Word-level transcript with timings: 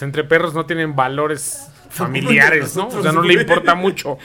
Entre 0.00 0.24
perros 0.24 0.54
no 0.54 0.66
tienen 0.66 0.94
valores 0.94 1.68
familiares, 1.90 2.76
¿no? 2.76 2.88
O 2.88 3.02
sea, 3.02 3.12
no 3.12 3.22
le 3.22 3.34
importa 3.34 3.74
mucho. 3.74 4.18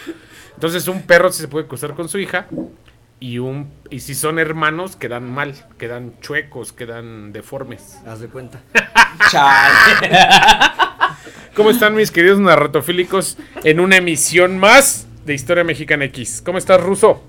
Entonces, 0.54 0.88
un 0.88 1.01
perro 1.04 1.32
sí 1.32 1.42
se 1.42 1.47
puede 1.47 1.67
cruzar 1.67 1.93
con 1.93 2.09
su 2.09 2.20
hija. 2.20 2.47
Y 3.20 3.40
un 3.40 3.72
y 3.90 4.02
si 4.02 4.16
son 4.16 4.38
hermanos, 4.38 4.98
quedan 4.98 5.32
mal, 5.32 5.56
quedan 5.78 6.20
chuecos, 6.20 6.74
quedan 6.74 7.32
deformes. 7.32 8.00
Haz 8.05 8.20
de 8.20 8.28
cuenta. 8.28 8.62
Chale. 9.32 10.18
¿Cómo 11.55 11.70
están 11.70 11.95
mis 11.95 12.11
queridos 12.11 12.39
narratofílicos 12.39 13.38
en 13.64 13.80
una 13.80 13.95
emisión 13.95 14.57
más 14.57 15.07
de 15.25 15.36
Historia 15.36 15.64
Mexicana 15.64 16.05
X? 16.05 16.41
¿Cómo 16.43 16.57
estás, 16.57 16.82
Ruso? 16.82 17.23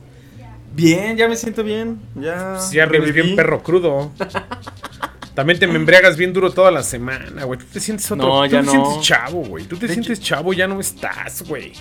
Bien, 0.75 1.17
ya 1.17 1.29
me 1.29 1.37
siento 1.37 1.63
bien. 1.63 2.01
Ya. 2.17 2.59
Si 2.59 2.77
ya 2.77 2.87
reviví. 2.87 3.21
un 3.21 3.37
perro 3.37 3.63
crudo. 3.63 4.11
También 5.35 5.59
te 5.59 5.67
me 5.67 5.75
embriagas 5.77 6.17
bien 6.17 6.33
duro 6.33 6.53
toda 6.53 6.71
la 6.71 6.83
semana, 6.83 7.45
güey. 7.45 7.59
Tú 7.59 7.67
te 7.73 7.81
sientes 7.81 8.11
otro. 8.11 8.27
No, 8.27 8.43
tú 8.45 8.51
ya 8.51 8.61
te 8.61 8.67
no. 8.67 8.71
sientes 8.73 9.01
chavo, 9.03 9.41
güey. 9.45 9.65
Tú 9.65 9.77
te 9.77 9.87
De 9.89 9.93
sientes 9.93 10.21
chavo, 10.21 10.53
ya 10.53 10.67
no 10.69 10.79
estás, 10.81 11.43
güey. 11.43 11.73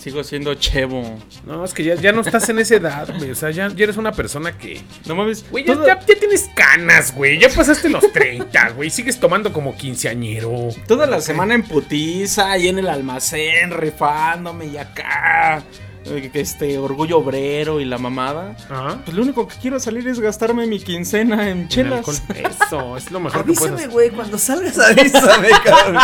Sigo 0.00 0.22
siendo 0.22 0.54
chevo. 0.54 1.18
No, 1.46 1.64
es 1.64 1.72
que 1.74 1.82
ya, 1.82 1.94
ya 1.96 2.12
no 2.12 2.20
estás 2.20 2.48
en 2.48 2.58
esa 2.60 2.76
edad, 2.76 3.08
güey. 3.18 3.30
O 3.30 3.34
sea, 3.34 3.50
ya, 3.50 3.68
ya 3.68 3.84
eres 3.84 3.96
una 3.96 4.12
persona 4.12 4.56
que. 4.56 4.80
No 5.06 5.14
mames. 5.16 5.44
Güey, 5.50 5.64
ya, 5.64 5.74
toda, 5.74 5.86
ya- 5.86 6.06
ya 6.06 6.14
tienes 6.18 6.48
canas, 6.54 7.12
güey. 7.14 7.40
Ya 7.40 7.48
pasaste 7.48 7.88
los 7.88 8.12
30, 8.12 8.70
güey. 8.70 8.88
Sigues 8.90 9.18
tomando 9.18 9.52
como 9.52 9.76
quinceañero. 9.76 10.68
toda 10.86 11.06
la 11.06 11.20
semana 11.20 11.54
en 11.54 11.62
putiza, 11.64 12.50
ahí 12.52 12.68
en 12.68 12.78
el 12.78 12.88
almacén, 12.88 13.70
rifándome 13.72 14.66
y 14.66 14.76
acá. 14.76 15.62
Eh, 16.08 16.30
Este, 16.34 16.78
orgullo 16.78 17.18
obrero 17.18 17.80
y 17.80 17.84
la 17.84 17.98
mamada. 17.98 18.56
Ajá. 18.70 19.00
Pues 19.04 19.16
lo 19.16 19.22
único 19.22 19.46
que 19.48 19.56
quiero 19.60 19.78
salir 19.80 20.06
es 20.08 20.20
gastarme 20.20 20.66
mi 20.66 20.78
quincena 20.80 21.48
en 21.50 21.68
chelas. 21.68 22.06
Eso, 22.34 22.96
es 22.96 23.10
lo 23.10 23.20
mejor 23.20 23.44
que 23.44 23.52
puedes 23.52 23.72
Avísame, 23.72 23.92
güey, 23.92 24.10
cuando 24.10 24.38
salgas 24.38 24.78
avísame, 24.78 25.48
cabrón. 25.64 25.98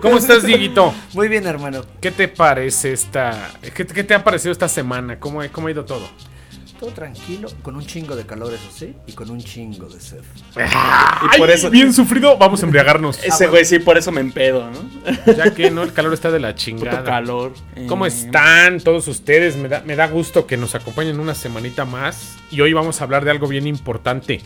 ¿Cómo 0.00 0.18
estás, 0.18 0.42
Diguito? 0.44 0.92
Muy 1.12 1.28
bien, 1.28 1.46
hermano. 1.46 1.82
¿Qué 2.00 2.10
te 2.10 2.28
parece 2.28 2.92
esta. 2.92 3.50
¿Qué, 3.74 3.86
qué 3.86 4.04
te 4.04 4.14
ha 4.14 4.22
parecido 4.24 4.52
esta 4.52 4.68
semana? 4.68 5.18
¿Cómo, 5.18 5.40
ha- 5.40 5.48
¿Cómo 5.48 5.68
ha 5.68 5.70
ido 5.70 5.84
todo? 5.84 6.08
Todo 6.84 6.92
tranquilo, 6.94 7.48
con 7.62 7.76
un 7.76 7.86
chingo 7.86 8.14
de 8.14 8.26
calor, 8.26 8.52
eso 8.52 8.68
sí, 8.74 8.94
y 9.06 9.12
con 9.12 9.30
un 9.30 9.40
chingo 9.42 9.86
de 9.88 9.98
sed. 10.00 10.20
Y 11.34 11.38
por 11.38 11.50
eso- 11.50 11.70
Bien 11.70 11.92
sufrido, 11.94 12.36
vamos 12.36 12.62
a 12.62 12.66
embriagarnos. 12.66 13.22
Ese 13.24 13.46
güey 13.46 13.64
sí, 13.64 13.78
por 13.78 13.96
eso 13.96 14.12
me 14.12 14.20
empedo, 14.20 14.70
¿no? 14.70 15.32
Ya 15.36 15.54
que 15.54 15.70
no, 15.70 15.82
el 15.82 15.92
calor 15.94 16.12
está 16.12 16.30
de 16.30 16.40
la 16.40 16.48
Puto 16.48 16.58
chingada. 16.60 17.04
calor. 17.04 17.54
¿Cómo 17.88 18.04
Eh, 18.04 18.08
están 18.08 18.80
todos 18.80 19.08
ustedes? 19.08 19.56
Me 19.56 19.68
da, 19.68 19.82
me 19.86 19.96
da 19.96 20.06
gusto 20.08 20.46
que 20.46 20.56
nos 20.58 20.74
acompañen 20.74 21.18
una 21.20 21.34
semanita 21.34 21.84
más. 21.86 22.36
Y 22.50 22.60
hoy 22.60 22.72
vamos 22.74 23.00
a 23.00 23.04
hablar 23.04 23.24
de 23.24 23.30
algo 23.30 23.48
bien 23.48 23.66
importante. 23.66 24.42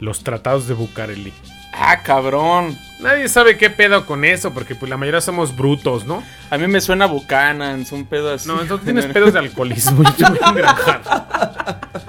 Los 0.00 0.24
tratados 0.24 0.66
de 0.66 0.74
Bucareli. 0.74 1.32
Ah, 1.72 2.02
cabrón. 2.02 2.76
Nadie 3.00 3.28
sabe 3.28 3.56
qué 3.56 3.70
pedo 3.70 4.04
con 4.04 4.24
eso, 4.24 4.52
porque 4.52 4.74
pues 4.74 4.90
la 4.90 4.96
mayoría 4.96 5.20
somos 5.20 5.56
brutos, 5.56 6.04
¿no? 6.04 6.22
A 6.50 6.58
mí 6.58 6.66
me 6.66 6.80
suena 6.80 7.06
Buchanan, 7.06 7.86
un 7.90 8.04
pedo 8.04 8.34
así. 8.34 8.48
No, 8.48 8.60
entonces 8.60 8.84
tienes 8.92 9.06
pedos 9.06 9.32
de 9.32 9.38
alcoholismo. 9.38 10.02
Yo. 10.18 10.26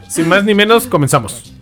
Sin 0.07 0.27
más 0.27 0.43
ni 0.43 0.53
menos, 0.53 0.87
comenzamos. 0.87 1.53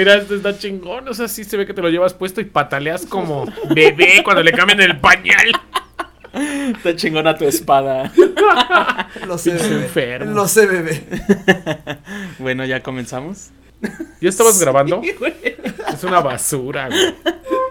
Mira, 0.00 0.14
este 0.16 0.36
está 0.36 0.56
chingón. 0.56 1.06
O 1.08 1.14
sea, 1.14 1.28
sí 1.28 1.44
se 1.44 1.56
ve 1.56 1.66
que 1.66 1.74
te 1.74 1.82
lo 1.82 1.88
llevas 1.90 2.14
puesto 2.14 2.40
y 2.40 2.44
pataleas 2.44 3.06
como 3.06 3.46
bebé 3.74 4.22
cuando 4.24 4.42
le 4.42 4.52
cambian 4.52 4.80
el 4.80 4.98
pañal. 4.98 5.52
Está 6.32 6.96
chingona 6.96 7.36
tu 7.36 7.44
espada. 7.44 8.10
Lo 9.26 9.36
sé, 9.36 9.52
bebé. 9.52 9.74
enfermo. 9.84 10.32
Lo 10.32 10.48
sé, 10.48 10.66
bebé. 10.66 11.04
bueno, 12.38 12.64
ya 12.64 12.82
comenzamos. 12.82 13.50
¿Ya 14.20 14.28
estabas 14.28 14.58
grabando? 14.60 15.02
Es 15.92 16.04
una 16.04 16.20
basura, 16.20 16.88
güey. 16.88 17.14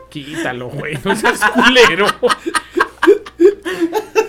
Quítalo, 0.10 0.70
güey. 0.70 0.98
No 1.04 1.16
seas 1.16 1.40
culero. 1.52 2.08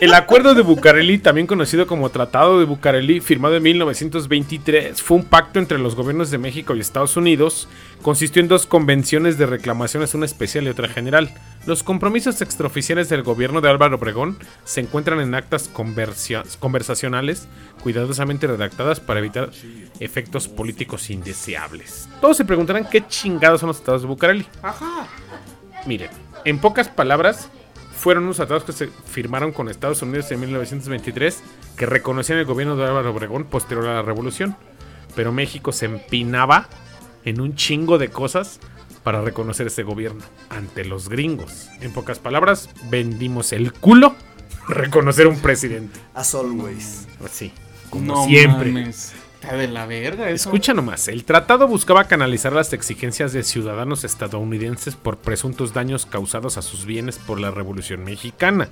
El 0.01 0.15
acuerdo 0.15 0.55
de 0.55 0.63
Bucareli, 0.63 1.19
también 1.19 1.47
conocido 1.47 1.87
como 1.87 2.09
Tratado 2.09 2.59
de 2.59 2.65
Bucareli, 2.65 3.21
firmado 3.21 3.57
en 3.57 3.63
1923, 3.63 5.03
fue 5.03 5.19
un 5.19 5.25
pacto 5.25 5.59
entre 5.59 5.79
los 5.79 5.95
gobiernos 5.95 6.31
de 6.31 6.39
México 6.39 6.75
y 6.75 6.81
Estados 6.81 7.19
Unidos. 7.19 7.69
Consistió 8.01 8.41
en 8.41 8.49
dos 8.49 8.65
convenciones 8.65 9.37
de 9.37 9.45
reclamaciones, 9.45 10.15
una 10.15 10.25
especial 10.25 10.65
y 10.65 10.71
otra 10.71 10.89
general. 10.89 11.35
Los 11.67 11.83
compromisos 11.83 12.41
extraoficiales 12.41 13.11
del 13.11 13.23
gobierno 13.23 13.61
de 13.61 13.69
Álvaro 13.69 13.97
Obregón 13.97 14.39
se 14.65 14.81
encuentran 14.81 15.21
en 15.21 15.35
actas 15.35 15.69
conversacionales 15.69 17.47
cuidadosamente 17.83 18.47
redactadas 18.47 19.01
para 19.01 19.21
evitar 19.21 19.51
efectos 19.99 20.49
políticos 20.49 21.11
indeseables. 21.11 22.09
Todos 22.23 22.39
se 22.39 22.47
preguntarán 22.47 22.89
qué 22.89 23.07
chingados 23.07 23.61
son 23.61 23.67
los 23.67 23.77
tratados 23.77 24.01
de 24.01 24.09
Bucareli. 24.09 24.47
Miren, 25.85 26.09
en 26.47 26.59
pocas 26.59 26.89
palabras, 26.89 27.51
fueron 28.01 28.25
unos 28.25 28.37
tratados 28.37 28.65
que 28.65 28.73
se 28.73 28.89
firmaron 28.89 29.53
con 29.53 29.69
Estados 29.69 30.01
Unidos 30.01 30.31
en 30.33 30.41
1923 30.41 31.43
que 31.77 31.85
reconocían 31.85 32.39
el 32.39 32.47
gobierno 32.47 32.75
de 32.75 32.87
Álvaro 32.87 33.11
Obregón 33.11 33.45
posterior 33.45 33.87
a 33.89 33.95
la 33.97 34.03
revolución. 34.03 34.57
Pero 35.15 35.33
México 35.33 35.71
se 35.71 35.85
empinaba 35.85 36.69
en 37.27 37.43
un 37.43 37.57
chingo 37.57 37.99
de 37.99 38.09
cosas 38.09 38.59
para 39.03 39.21
reconocer 39.21 39.67
ese 39.67 39.83
gobierno 39.83 40.23
ante 40.49 40.87
los 40.87 41.11
gringos. 41.11 41.69
En 41.83 41.93
pocas 41.93 42.19
palabras, 42.19 42.71
vendimos 42.91 43.53
el 43.53 43.73
culo 43.75 44.15
reconocer 44.67 45.27
un 45.27 45.39
presidente. 45.39 46.01
As 46.15 46.35
always. 46.35 47.07
Así, 47.23 47.53
como 47.91 48.15
no 48.15 48.25
siempre. 48.25 48.73
mames. 48.73 49.13
De 49.43 49.69
la. 49.69 49.87
Escucha 50.31 50.75
nomás, 50.75 51.09
el 51.09 51.25
tratado 51.25 51.67
buscaba 51.67 52.05
canalizar 52.05 52.53
las 52.53 52.73
exigencias 52.73 53.33
de 53.33 53.43
ciudadanos 53.43 54.05
estadounidenses 54.05 54.97
por 54.97 55.17
presuntos 55.17 55.73
daños 55.73 56.05
causados 56.05 56.59
a 56.59 56.63
sus 56.63 56.85
bienes 56.85 57.19
por 57.19 57.41
la 57.41 57.51
Revolución 57.51 58.05
Mexicana 58.05 58.69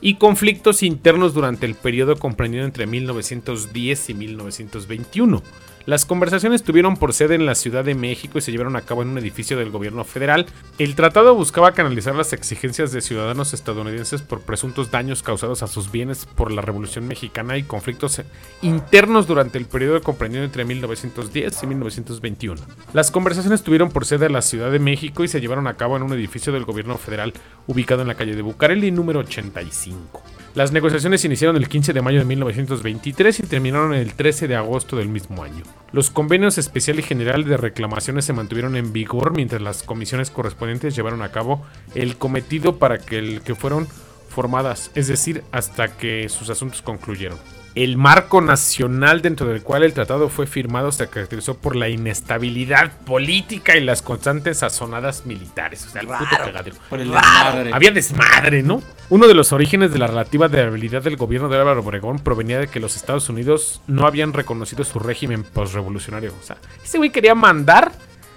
y 0.00 0.14
conflictos 0.14 0.82
internos 0.82 1.34
durante 1.34 1.66
el 1.66 1.74
periodo 1.74 2.16
comprendido 2.16 2.64
entre 2.64 2.86
1910 2.86 4.10
y 4.10 4.14
1921. 4.14 5.42
Las 5.88 6.04
conversaciones 6.04 6.64
tuvieron 6.64 6.98
por 6.98 7.14
sede 7.14 7.34
en 7.34 7.46
la 7.46 7.54
Ciudad 7.54 7.82
de 7.82 7.94
México 7.94 8.36
y 8.36 8.42
se 8.42 8.52
llevaron 8.52 8.76
a 8.76 8.82
cabo 8.82 9.00
en 9.00 9.08
un 9.08 9.16
edificio 9.16 9.56
del 9.56 9.70
gobierno 9.70 10.04
federal. 10.04 10.44
El 10.78 10.94
tratado 10.94 11.34
buscaba 11.34 11.72
canalizar 11.72 12.14
las 12.14 12.34
exigencias 12.34 12.92
de 12.92 13.00
ciudadanos 13.00 13.54
estadounidenses 13.54 14.20
por 14.20 14.42
presuntos 14.42 14.90
daños 14.90 15.22
causados 15.22 15.62
a 15.62 15.66
sus 15.66 15.90
bienes 15.90 16.26
por 16.26 16.52
la 16.52 16.60
Revolución 16.60 17.08
Mexicana 17.08 17.56
y 17.56 17.62
conflictos 17.62 18.20
internos 18.60 19.26
durante 19.26 19.56
el 19.56 19.64
periodo 19.64 20.02
comprendido 20.02 20.44
entre 20.44 20.66
1910 20.66 21.62
y 21.62 21.66
1921. 21.66 22.60
Las 22.92 23.10
conversaciones 23.10 23.62
tuvieron 23.62 23.88
por 23.88 24.04
sede 24.04 24.26
en 24.26 24.34
la 24.34 24.42
Ciudad 24.42 24.70
de 24.70 24.80
México 24.80 25.24
y 25.24 25.28
se 25.28 25.40
llevaron 25.40 25.68
a 25.68 25.78
cabo 25.78 25.96
en 25.96 26.02
un 26.02 26.12
edificio 26.12 26.52
del 26.52 26.66
gobierno 26.66 26.98
federal 26.98 27.32
ubicado 27.66 28.02
en 28.02 28.08
la 28.08 28.14
calle 28.14 28.36
de 28.36 28.42
Bucareli 28.42 28.90
número 28.90 29.20
85. 29.20 30.22
Las 30.54 30.72
negociaciones 30.72 31.24
iniciaron 31.24 31.56
el 31.56 31.68
15 31.68 31.92
de 31.92 32.02
mayo 32.02 32.18
de 32.18 32.24
1923 32.24 33.40
y 33.40 33.42
terminaron 33.44 33.94
el 33.94 34.12
13 34.12 34.48
de 34.48 34.56
agosto 34.56 34.96
del 34.96 35.08
mismo 35.08 35.42
año. 35.42 35.62
Los 35.90 36.10
convenios 36.10 36.58
especial 36.58 36.98
y 36.98 37.02
general 37.02 37.44
de 37.44 37.56
reclamaciones 37.56 38.26
se 38.26 38.34
mantuvieron 38.34 38.76
en 38.76 38.92
vigor 38.92 39.34
mientras 39.34 39.62
las 39.62 39.82
comisiones 39.82 40.30
correspondientes 40.30 40.94
llevaron 40.94 41.22
a 41.22 41.32
cabo 41.32 41.64
el 41.94 42.16
cometido 42.16 42.76
para 42.76 42.98
que 42.98 43.18
el 43.18 43.40
que 43.40 43.54
fueron 43.54 43.86
formadas, 44.28 44.90
es 44.94 45.08
decir, 45.08 45.42
hasta 45.50 45.96
que 45.96 46.28
sus 46.28 46.50
asuntos 46.50 46.82
concluyeron. 46.82 47.38
El 47.78 47.96
marco 47.96 48.40
nacional 48.40 49.22
dentro 49.22 49.46
del 49.46 49.62
cual 49.62 49.84
el 49.84 49.92
tratado 49.92 50.28
fue 50.28 50.48
firmado 50.48 50.90
se 50.90 51.06
caracterizó 51.06 51.58
por 51.58 51.76
la 51.76 51.88
inestabilidad 51.88 52.90
política 53.02 53.76
y 53.76 53.84
las 53.84 54.02
constantes 54.02 54.58
sazonadas 54.58 55.26
militares. 55.26 55.86
O 55.86 55.90
sea, 55.90 56.00
el 56.00 56.08
puto 56.08 56.28
cagadero. 56.28 56.74
Por 56.90 56.98
el 56.98 57.12
desmadre. 57.12 57.70
Había 57.72 57.92
desmadre, 57.92 58.64
¿no? 58.64 58.82
Uno 59.10 59.28
de 59.28 59.34
los 59.34 59.52
orígenes 59.52 59.92
de 59.92 60.00
la 60.00 60.08
relativa 60.08 60.48
debilidad 60.48 61.04
del 61.04 61.16
gobierno 61.16 61.48
de 61.48 61.56
Álvaro 61.56 61.82
Obregón 61.82 62.18
provenía 62.18 62.58
de 62.58 62.66
que 62.66 62.80
los 62.80 62.96
Estados 62.96 63.28
Unidos 63.28 63.80
no 63.86 64.08
habían 64.08 64.32
reconocido 64.32 64.82
su 64.82 64.98
régimen 64.98 65.44
postrevolucionario. 65.44 66.34
O 66.36 66.44
sea, 66.44 66.56
ese 66.82 66.98
güey 66.98 67.10
quería 67.10 67.36
mandar 67.36 67.92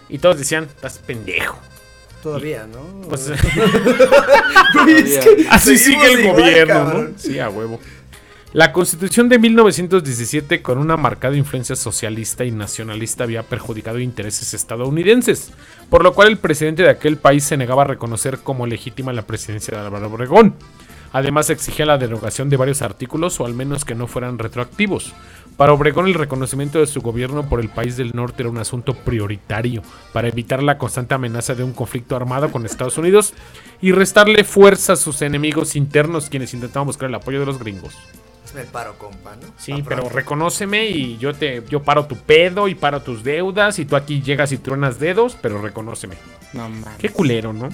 y 0.07 0.19
todos 0.19 0.37
decían, 0.37 0.65
estás 0.65 0.99
pendejo. 0.99 1.57
Todavía, 2.21 2.67
¿no? 2.71 3.09
Pues, 3.09 3.31
Güey, 4.83 4.97
es 4.97 5.17
que 5.17 5.47
así 5.49 5.79
seguimos 5.79 6.05
sigue 6.05 6.13
el 6.13 6.19
igual, 6.19 6.41
gobierno, 6.41 6.73
cabrón. 6.73 7.11
¿no? 7.13 7.17
Sí, 7.17 7.39
a 7.39 7.49
huevo. 7.49 7.79
La 8.53 8.73
constitución 8.73 9.29
de 9.29 9.39
1917, 9.39 10.61
con 10.61 10.77
una 10.77 10.97
marcada 10.97 11.37
influencia 11.37 11.77
socialista 11.77 12.43
y 12.43 12.51
nacionalista, 12.51 13.23
había 13.23 13.43
perjudicado 13.43 13.97
intereses 13.99 14.53
estadounidenses, 14.53 15.53
por 15.89 16.03
lo 16.03 16.13
cual 16.13 16.27
el 16.27 16.37
presidente 16.37 16.83
de 16.83 16.89
aquel 16.89 17.15
país 17.15 17.45
se 17.45 17.55
negaba 17.55 17.83
a 17.83 17.87
reconocer 17.87 18.39
como 18.39 18.67
legítima 18.67 19.13
la 19.13 19.21
presidencia 19.21 19.77
de 19.77 19.85
Álvaro 19.85 20.07
Obregón. 20.07 20.55
Además 21.13 21.49
exigía 21.49 21.85
la 21.85 21.97
derogación 21.97 22.49
de 22.49 22.57
varios 22.57 22.81
artículos 22.81 23.39
o 23.39 23.45
al 23.45 23.53
menos 23.53 23.85
que 23.85 23.95
no 23.95 24.07
fueran 24.07 24.37
retroactivos. 24.37 25.13
Para 25.55 25.71
Obregón 25.71 26.07
el 26.07 26.13
reconocimiento 26.13 26.79
de 26.79 26.87
su 26.87 26.99
gobierno 26.99 27.47
por 27.47 27.61
el 27.61 27.69
país 27.69 27.95
del 27.95 28.11
norte 28.13 28.43
era 28.43 28.49
un 28.49 28.57
asunto 28.57 28.95
prioritario 28.95 29.81
para 30.11 30.27
evitar 30.27 30.61
la 30.61 30.77
constante 30.77 31.13
amenaza 31.13 31.55
de 31.55 31.63
un 31.63 31.71
conflicto 31.71 32.17
armado 32.17 32.51
con 32.51 32.65
Estados 32.65 32.97
Unidos 32.97 33.33
y 33.81 33.93
restarle 33.93 34.43
fuerza 34.43 34.93
a 34.93 34.97
sus 34.97 35.21
enemigos 35.21 35.77
internos 35.77 36.29
quienes 36.29 36.53
intentaban 36.53 36.87
buscar 36.87 37.07
el 37.07 37.15
apoyo 37.15 37.39
de 37.39 37.45
los 37.45 37.57
gringos. 37.57 37.95
Me 38.55 38.63
paro, 38.65 38.97
compa, 38.97 39.35
¿no? 39.35 39.47
Sí, 39.57 39.71
Pa' 39.71 39.77
pero 39.89 40.01
pronto. 40.01 40.09
reconóceme 40.15 40.87
y 40.87 41.17
yo 41.17 41.33
te 41.33 41.63
yo 41.69 41.81
paro 41.83 42.05
tu 42.05 42.17
pedo 42.17 42.67
y 42.67 42.75
paro 42.75 43.01
tus 43.01 43.23
deudas 43.23 43.79
y 43.79 43.85
tú 43.85 43.95
aquí 43.95 44.21
llegas 44.21 44.51
y 44.51 44.57
truenas 44.57 44.99
dedos, 44.99 45.37
pero 45.41 45.61
reconóceme. 45.61 46.15
No 46.53 46.67
mames. 46.67 46.97
Qué 46.97 47.09
culero, 47.09 47.53
¿no? 47.53 47.69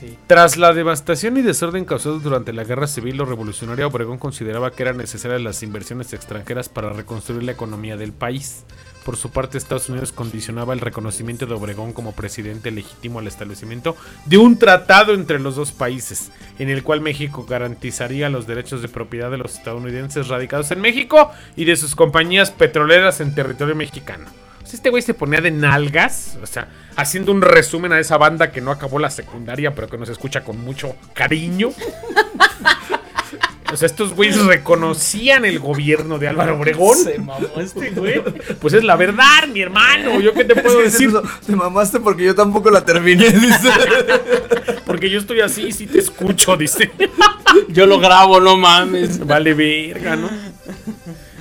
Sí. 0.00 0.16
Tras 0.26 0.56
la 0.56 0.72
devastación 0.72 1.36
y 1.36 1.42
desorden 1.42 1.84
causados 1.84 2.22
durante 2.22 2.52
la 2.52 2.64
guerra 2.64 2.86
civil 2.86 3.20
o 3.20 3.26
revolucionaria, 3.26 3.86
Obregón 3.86 4.18
consideraba 4.18 4.70
que 4.70 4.82
eran 4.82 4.96
necesarias 4.96 5.40
las 5.42 5.62
inversiones 5.62 6.12
extranjeras 6.14 6.68
para 6.68 6.90
reconstruir 6.90 7.42
la 7.42 7.52
economía 7.52 7.96
del 7.96 8.12
país. 8.12 8.64
Por 9.04 9.16
su 9.16 9.30
parte, 9.30 9.58
Estados 9.58 9.88
Unidos 9.88 10.12
condicionaba 10.12 10.72
el 10.72 10.80
reconocimiento 10.80 11.46
de 11.46 11.54
Obregón 11.54 11.92
como 11.92 12.12
presidente 12.12 12.70
legítimo 12.70 13.18
al 13.18 13.26
establecimiento 13.26 13.96
de 14.24 14.38
un 14.38 14.58
tratado 14.58 15.12
entre 15.12 15.38
los 15.38 15.56
dos 15.56 15.72
países, 15.72 16.30
en 16.58 16.70
el 16.70 16.82
cual 16.82 17.02
México 17.02 17.44
garantizaría 17.48 18.30
los 18.30 18.46
derechos 18.46 18.80
de 18.80 18.88
propiedad 18.88 19.30
de 19.30 19.38
los 19.38 19.56
estadounidenses 19.56 20.28
radicados 20.28 20.70
en 20.70 20.80
México 20.80 21.30
y 21.54 21.66
de 21.66 21.76
sus 21.76 21.94
compañías 21.94 22.50
petroleras 22.50 23.20
en 23.20 23.34
territorio 23.34 23.74
mexicano. 23.74 24.26
Este 24.74 24.90
güey 24.90 25.02
se 25.02 25.14
ponía 25.14 25.40
de 25.40 25.52
nalgas, 25.52 26.36
o 26.42 26.46
sea, 26.46 26.66
haciendo 26.96 27.30
un 27.30 27.42
resumen 27.42 27.92
a 27.92 28.00
esa 28.00 28.18
banda 28.18 28.50
que 28.50 28.60
no 28.60 28.72
acabó 28.72 28.98
la 28.98 29.08
secundaria, 29.08 29.72
pero 29.72 29.86
que 29.86 29.96
nos 29.96 30.08
escucha 30.08 30.42
con 30.42 30.58
mucho 30.58 30.96
cariño. 31.14 31.70
O 33.72 33.76
sea, 33.76 33.86
estos 33.86 34.14
güeyes 34.14 34.44
reconocían 34.44 35.44
el 35.44 35.58
gobierno 35.58 36.18
de 36.18 36.28
Álvaro 36.28 36.58
Obregón. 36.58 36.96
Se 36.96 37.18
mamó 37.18 37.48
este 37.58 37.90
güey. 37.90 38.22
Pues 38.60 38.74
es 38.74 38.84
la 38.84 38.94
verdad, 38.96 39.48
mi 39.52 39.62
hermano. 39.62 40.20
¿Yo 40.20 40.32
qué 40.34 40.44
te 40.44 40.54
puedo 40.54 40.82
Es 40.82 40.96
que 40.96 41.06
decir? 41.06 41.20
Te 41.46 41.56
mamaste 41.56 41.98
porque 42.00 42.24
yo 42.24 42.34
tampoco 42.34 42.70
la 42.70 42.84
terminé. 42.84 43.30
dice. 43.30 43.70
Porque 44.86 45.08
yo 45.10 45.18
estoy 45.18 45.40
así 45.40 45.62
y 45.68 45.72
sí 45.72 45.86
te 45.86 45.98
escucho, 45.98 46.56
dice. 46.56 46.90
Yo 47.68 47.86
lo 47.86 47.98
grabo, 47.98 48.38
no 48.40 48.56
mames. 48.56 49.24
Vale 49.26 49.54
verga, 49.54 50.14
¿no? 50.16 50.28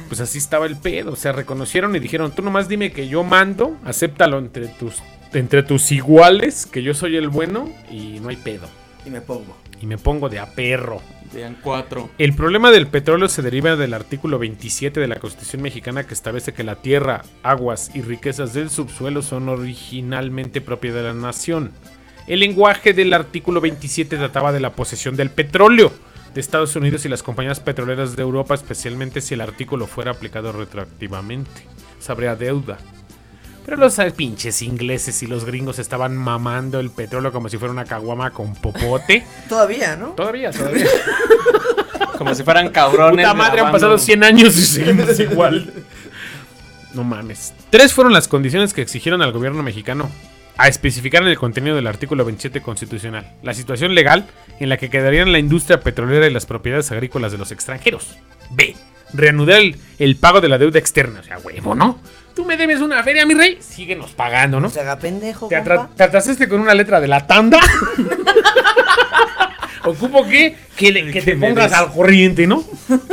Pues 0.07 0.21
así 0.21 0.37
estaba 0.37 0.65
el 0.65 0.77
pedo. 0.77 1.11
O 1.11 1.15
sea, 1.15 1.33
reconocieron 1.33 1.95
y 1.95 1.99
dijeron, 1.99 2.31
tú 2.33 2.41
nomás 2.41 2.67
dime 2.67 2.91
que 2.91 3.07
yo 3.07 3.23
mando, 3.23 3.77
acéptalo 3.83 4.39
entre 4.39 4.67
tus, 4.67 5.01
entre 5.33 5.61
tus 5.63 5.91
iguales, 5.91 6.65
que 6.65 6.81
yo 6.83 6.93
soy 6.93 7.17
el 7.17 7.29
bueno 7.29 7.69
y 7.91 8.19
no 8.21 8.29
hay 8.29 8.37
pedo. 8.37 8.67
y 9.05 9.09
me 9.09 9.21
pongo. 9.21 9.57
Y 9.83 9.85
me 9.85 9.97
pongo 9.97 10.30
de 10.30 10.39
a 10.39 10.45
perro. 10.45 11.01
Sean 11.30 11.57
cuatro. 11.62 12.09
El 12.18 12.33
problema 12.33 12.71
del 12.71 12.88
petróleo 12.88 13.27
se 13.27 13.41
deriva 13.41 13.75
del 13.75 13.94
artículo 13.94 14.39
27 14.39 14.97
de 15.01 15.09
la 15.09 15.18
Constitución 15.18 15.62
mexicana 15.62 16.07
que 16.07 16.13
establece 16.13 16.53
que 16.53 16.63
la 16.63 16.77
tierra, 16.77 17.24
aguas 17.44 17.91
y 17.94 18.01
riquezas 18.01 18.53
del 18.53 18.69
subsuelo 18.69 19.21
son 19.21 19.50
originalmente 19.50 20.62
propiedad 20.62 21.01
de 21.01 21.09
la 21.09 21.13
nación. 21.13 21.74
El 22.27 22.39
lenguaje 22.39 22.94
del 22.94 23.12
artículo 23.12 23.59
27 23.59 24.15
trataba 24.15 24.53
de 24.53 24.62
la 24.62 24.71
posesión 24.71 25.18
del 25.18 25.31
petróleo 25.31 25.91
de 26.33 26.39
Estados 26.39 26.77
Unidos 26.77 27.03
y 27.03 27.09
las 27.09 27.21
compañías 27.21 27.59
petroleras 27.59 28.15
de 28.15 28.21
Europa, 28.21 28.56
especialmente 28.56 29.19
si 29.19 29.33
el 29.33 29.41
artículo 29.41 29.86
fuera 29.86 30.12
aplicado 30.12 30.53
retroactivamente. 30.53 31.68
Habría 32.07 32.38
deuda. 32.38 32.77
Pero 33.65 33.77
los 33.77 33.98
eh, 34.00 34.12
pinches 34.12 34.62
ingleses 34.62 35.24
y 35.24 35.27
los 35.27 35.45
gringos 35.45 35.80
estaban 35.80 36.15
mamando 36.18 36.80
el 36.80 36.89
petróleo 36.89 37.31
como 37.31 37.50
si 37.50 37.57
fuera 37.57 37.71
una 37.71 37.86
caguama 37.86 38.31
con 38.31 38.54
popote. 38.56 39.25
Todavía, 39.50 39.95
¿no? 39.95 40.10
Todavía, 40.10 40.51
todavía. 40.51 40.88
Como 42.18 42.36
si 42.36 42.44
fueran 42.44 42.69
cabrones. 42.69 43.25
Puta 43.25 43.33
madre, 43.33 43.62
han 43.62 43.71
pasado 43.71 43.98
100 43.98 44.24
años 44.24 44.56
y 44.56 44.62
seguimos 44.62 45.19
igual. 45.19 45.74
No 46.94 47.04
mames. 47.04 47.54
Tres 47.69 47.92
fueron 47.92 48.13
las 48.13 48.27
condiciones 48.27 48.74
que 48.74 48.81
exigieron 48.81 49.21
al 49.21 49.31
gobierno 49.31 49.63
mexicano 49.63 50.10
a 50.56 50.68
especificar 50.68 51.24
en 51.24 51.30
el 51.30 51.38
contenido 51.38 51.75
del 51.75 51.88
artículo 51.88 52.24
27 52.24 52.62
constitucional. 52.62 53.33
La 53.42 53.54
situación 53.54 53.95
legal 53.95 54.27
en 54.60 54.69
la 54.69 54.77
que 54.77 54.89
quedarían 54.89 55.31
la 55.31 55.39
industria 55.39 55.80
petrolera 55.80 56.27
y 56.27 56.31
las 56.31 56.45
propiedades 56.45 56.92
agrícolas 56.92 57.31
de 57.31 57.39
los 57.39 57.51
extranjeros. 57.51 58.15
B. 58.51 58.75
Reanudar 59.12 59.60
el, 59.60 59.77
el 59.98 60.15
pago 60.15 60.39
de 60.39 60.50
la 60.50 60.60
deuda 60.60 60.80
externa. 60.80 61.19
O 61.19 61.24
sea, 61.24 61.39
huevo, 61.39 61.74
¿no? 61.74 62.00
Tú 62.35 62.45
me 62.45 62.57
debes 62.57 62.80
una 62.81 63.03
feria, 63.03 63.25
mi 63.25 63.33
rey. 63.35 63.57
Síguenos 63.62 64.12
pagando, 64.12 64.59
¿no? 64.59 64.69
Se 64.69 64.80
haga 64.80 64.97
pendejo, 64.97 65.47
¿Te, 65.47 65.56
compa. 65.57 65.74
atra- 65.75 65.89
te 65.95 66.03
atrasaste 66.03 66.47
con 66.47 66.62
una 66.62 66.74
letra 66.74 67.00
de 67.00 67.07
la 67.07 67.27
tanda? 67.27 67.59
Ocupo 69.85 70.25
que, 70.25 70.56
que, 70.75 70.91
le- 70.91 71.12
que 71.12 71.21
te 71.21 71.35
pongas 71.35 71.74
al 71.74 71.91
corriente, 71.91 72.47
¿no? 72.47 72.63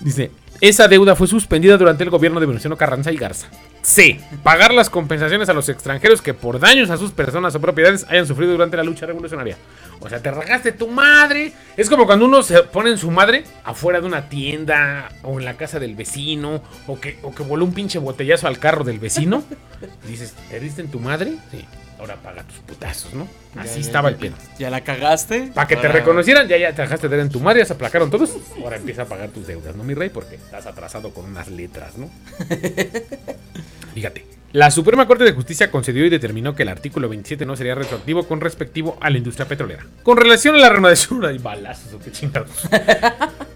Dice, 0.00 0.30
esa 0.62 0.86
deuda 0.86 1.16
fue 1.16 1.26
suspendida 1.26 1.76
durante 1.76 2.04
el 2.04 2.10
gobierno 2.10 2.38
de 2.38 2.46
Venustiano 2.46 2.76
Carranza 2.76 3.10
y 3.10 3.16
Garza. 3.16 3.48
C. 3.82 4.20
Pagar 4.44 4.72
las 4.72 4.90
compensaciones 4.90 5.48
a 5.48 5.54
los 5.54 5.68
extranjeros 5.68 6.22
que 6.22 6.34
por 6.34 6.60
daños 6.60 6.88
a 6.90 6.96
sus 6.96 7.10
personas 7.10 7.52
o 7.56 7.60
propiedades 7.60 8.06
hayan 8.08 8.28
sufrido 8.28 8.52
durante 8.52 8.76
la 8.76 8.84
lucha 8.84 9.04
revolucionaria. 9.04 9.56
O 9.98 10.08
sea, 10.08 10.22
te 10.22 10.30
ragaste 10.30 10.70
tu 10.70 10.86
madre. 10.86 11.52
Es 11.76 11.90
como 11.90 12.06
cuando 12.06 12.26
uno 12.26 12.44
se 12.44 12.62
pone 12.62 12.90
en 12.90 12.98
su 12.98 13.10
madre 13.10 13.42
afuera 13.64 14.00
de 14.00 14.06
una 14.06 14.28
tienda 14.28 15.08
o 15.24 15.40
en 15.40 15.44
la 15.44 15.56
casa 15.56 15.80
del 15.80 15.96
vecino 15.96 16.62
o 16.86 17.00
que, 17.00 17.18
o 17.24 17.34
que 17.34 17.42
voló 17.42 17.64
un 17.64 17.74
pinche 17.74 17.98
botellazo 17.98 18.46
al 18.46 18.60
carro 18.60 18.84
del 18.84 19.00
vecino. 19.00 19.42
Dices, 20.06 20.36
¿te 20.48 20.60
diste 20.60 20.80
en 20.80 20.92
tu 20.92 21.00
madre? 21.00 21.38
Sí. 21.50 21.64
Ahora 22.02 22.16
paga 22.16 22.42
tus 22.42 22.56
putazos, 22.56 23.14
¿no? 23.14 23.28
Así 23.54 23.74
Ya, 23.74 23.80
estaba 23.80 24.10
ya, 24.10 24.14
el 24.14 24.20
pedo. 24.20 24.34
Ya 24.58 24.70
la 24.70 24.80
cagaste. 24.80 25.52
Para 25.54 25.68
que 25.68 25.76
te 25.76 25.86
reconocieran, 25.86 26.48
ya, 26.48 26.56
ya 26.56 26.74
te 26.74 26.82
dejaste 26.82 27.08
de 27.08 27.16
dar 27.16 27.24
en 27.24 27.30
tu 27.30 27.38
madre, 27.38 27.60
ya 27.60 27.66
se 27.66 27.74
aplacaron 27.74 28.10
todos. 28.10 28.36
Ahora 28.60 28.74
empieza 28.74 29.02
a 29.02 29.04
pagar 29.04 29.28
tus 29.28 29.46
deudas, 29.46 29.76
¿no, 29.76 29.84
mi 29.84 29.94
rey? 29.94 30.08
Porque 30.08 30.34
estás 30.34 30.66
atrasado 30.66 31.14
con 31.14 31.26
unas 31.26 31.48
letras, 31.48 31.96
¿no? 31.96 32.10
Fíjate. 33.94 34.26
La 34.50 34.72
Suprema 34.72 35.06
Corte 35.06 35.22
de 35.22 35.32
Justicia 35.32 35.70
concedió 35.70 36.04
y 36.04 36.10
determinó 36.10 36.56
que 36.56 36.64
el 36.64 36.70
artículo 36.70 37.08
27 37.08 37.46
no 37.46 37.54
sería 37.54 37.76
retroactivo 37.76 38.26
con 38.26 38.40
respectivo 38.40 38.98
a 39.00 39.08
la 39.08 39.18
industria 39.18 39.46
petrolera. 39.46 39.86
Con 40.02 40.16
relación 40.16 40.56
a 40.56 40.58
la 40.58 40.70
renovación. 40.70 41.24
Hay 41.24 41.38
balazos 41.38 41.94
o 41.94 42.00
qué 42.00 42.10
chingados. 42.10 42.50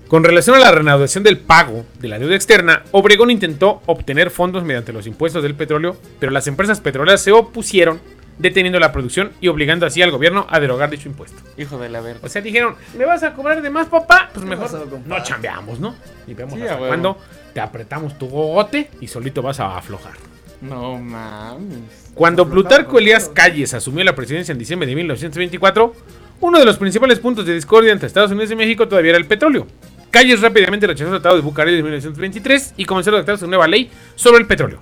Con 0.08 0.22
relación 0.22 0.54
a 0.54 0.60
la 0.60 0.70
renovación 0.70 1.24
del 1.24 1.36
pago 1.36 1.84
de 1.98 2.06
la 2.06 2.20
deuda 2.20 2.36
externa, 2.36 2.84
Obregón 2.92 3.32
intentó 3.32 3.82
obtener 3.86 4.30
fondos 4.30 4.62
mediante 4.62 4.92
los 4.92 5.08
impuestos 5.08 5.42
del 5.42 5.56
petróleo, 5.56 5.96
pero 6.20 6.30
las 6.30 6.46
empresas 6.46 6.80
petroleras 6.80 7.22
se 7.22 7.32
opusieron, 7.32 8.00
deteniendo 8.38 8.78
la 8.78 8.92
producción 8.92 9.32
y 9.40 9.48
obligando 9.48 9.86
así 9.86 10.02
al 10.02 10.10
gobierno 10.10 10.46
a 10.48 10.60
derogar 10.60 10.90
dicho 10.90 11.08
impuesto. 11.08 11.40
Hijo 11.56 11.78
de 11.78 11.88
la 11.88 12.00
verga. 12.00 12.20
O 12.22 12.28
sea, 12.28 12.42
dijeron, 12.42 12.76
¿me 12.96 13.04
vas 13.04 13.22
a 13.22 13.34
cobrar 13.34 13.62
de 13.62 13.70
más, 13.70 13.88
papá? 13.88 14.30
Pues 14.32 14.44
mejor 14.44 14.70
no 15.06 15.22
chambeamos, 15.22 15.80
¿no? 15.80 15.94
Y 16.26 16.34
vemos 16.34 16.54
Sí, 16.54 16.62
hasta 16.62 16.78
cuándo 16.78 17.18
te 17.52 17.60
apretamos 17.60 18.18
tu 18.18 18.28
gogote 18.28 18.90
y 19.00 19.06
solito 19.08 19.42
vas 19.42 19.60
a 19.60 19.76
aflojar. 19.76 20.14
No 20.60 20.96
mames. 20.98 22.10
Cuando 22.14 22.48
Plutarco 22.48 22.98
Elías. 22.98 23.30
Calles 23.32 23.74
asumió 23.74 24.02
la 24.04 24.14
presidencia 24.14 24.52
en 24.52 24.58
diciembre 24.58 24.86
de 24.86 24.94
1924, 24.94 25.94
uno 26.40 26.58
de 26.58 26.64
los 26.64 26.78
principales 26.78 27.18
puntos 27.18 27.44
de 27.46 27.54
discordia 27.54 27.92
entre 27.92 28.06
Estados 28.06 28.30
Unidos 28.30 28.50
y 28.50 28.56
México 28.56 28.88
todavía 28.88 29.10
era 29.10 29.18
el 29.18 29.26
petróleo. 29.26 29.66
Calles 30.10 30.40
rápidamente 30.40 30.86
rechazó 30.86 31.14
el 31.14 31.20
Tratado 31.20 31.36
de 31.36 31.42
Bucarest 31.42 31.76
de 31.76 31.82
1923 31.82 32.74
y 32.78 32.84
comenzó 32.86 33.10
a 33.10 33.12
redactar 33.12 33.36
su 33.36 33.46
nueva 33.46 33.66
ley 33.68 33.90
sobre 34.14 34.38
el 34.38 34.46
petróleo, 34.46 34.80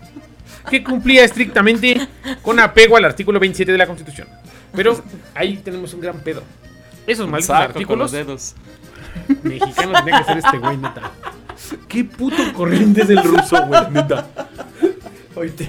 que 0.70 0.82
cumplía 0.82 1.24
estrictamente 1.24 2.08
con 2.42 2.58
apego 2.60 2.96
al 2.96 3.04
artículo 3.04 3.40
27 3.40 3.72
de 3.72 3.78
la 3.78 3.86
Constitución. 3.86 4.28
Pero 4.74 5.02
ahí 5.34 5.58
tenemos 5.58 5.92
un 5.94 6.00
gran 6.00 6.20
pedo. 6.20 6.42
Esos 7.06 7.28
malditos 7.28 7.56
Saco 7.56 7.66
con 7.66 7.76
artículos 7.76 7.98
los 7.98 8.12
dedos. 8.12 8.54
mexicanos 9.42 10.04
tenía 10.04 10.18
que 10.20 10.24
ser 10.24 10.38
este 10.38 10.58
güey, 10.58 10.76
neta. 10.76 11.10
Qué 11.88 12.04
puto 12.04 12.52
corriente 12.52 13.02
es 13.02 13.10
el 13.10 13.22
ruso, 13.22 13.64
güey, 13.66 13.90
neta. 13.90 14.26
Oíte. 15.36 15.68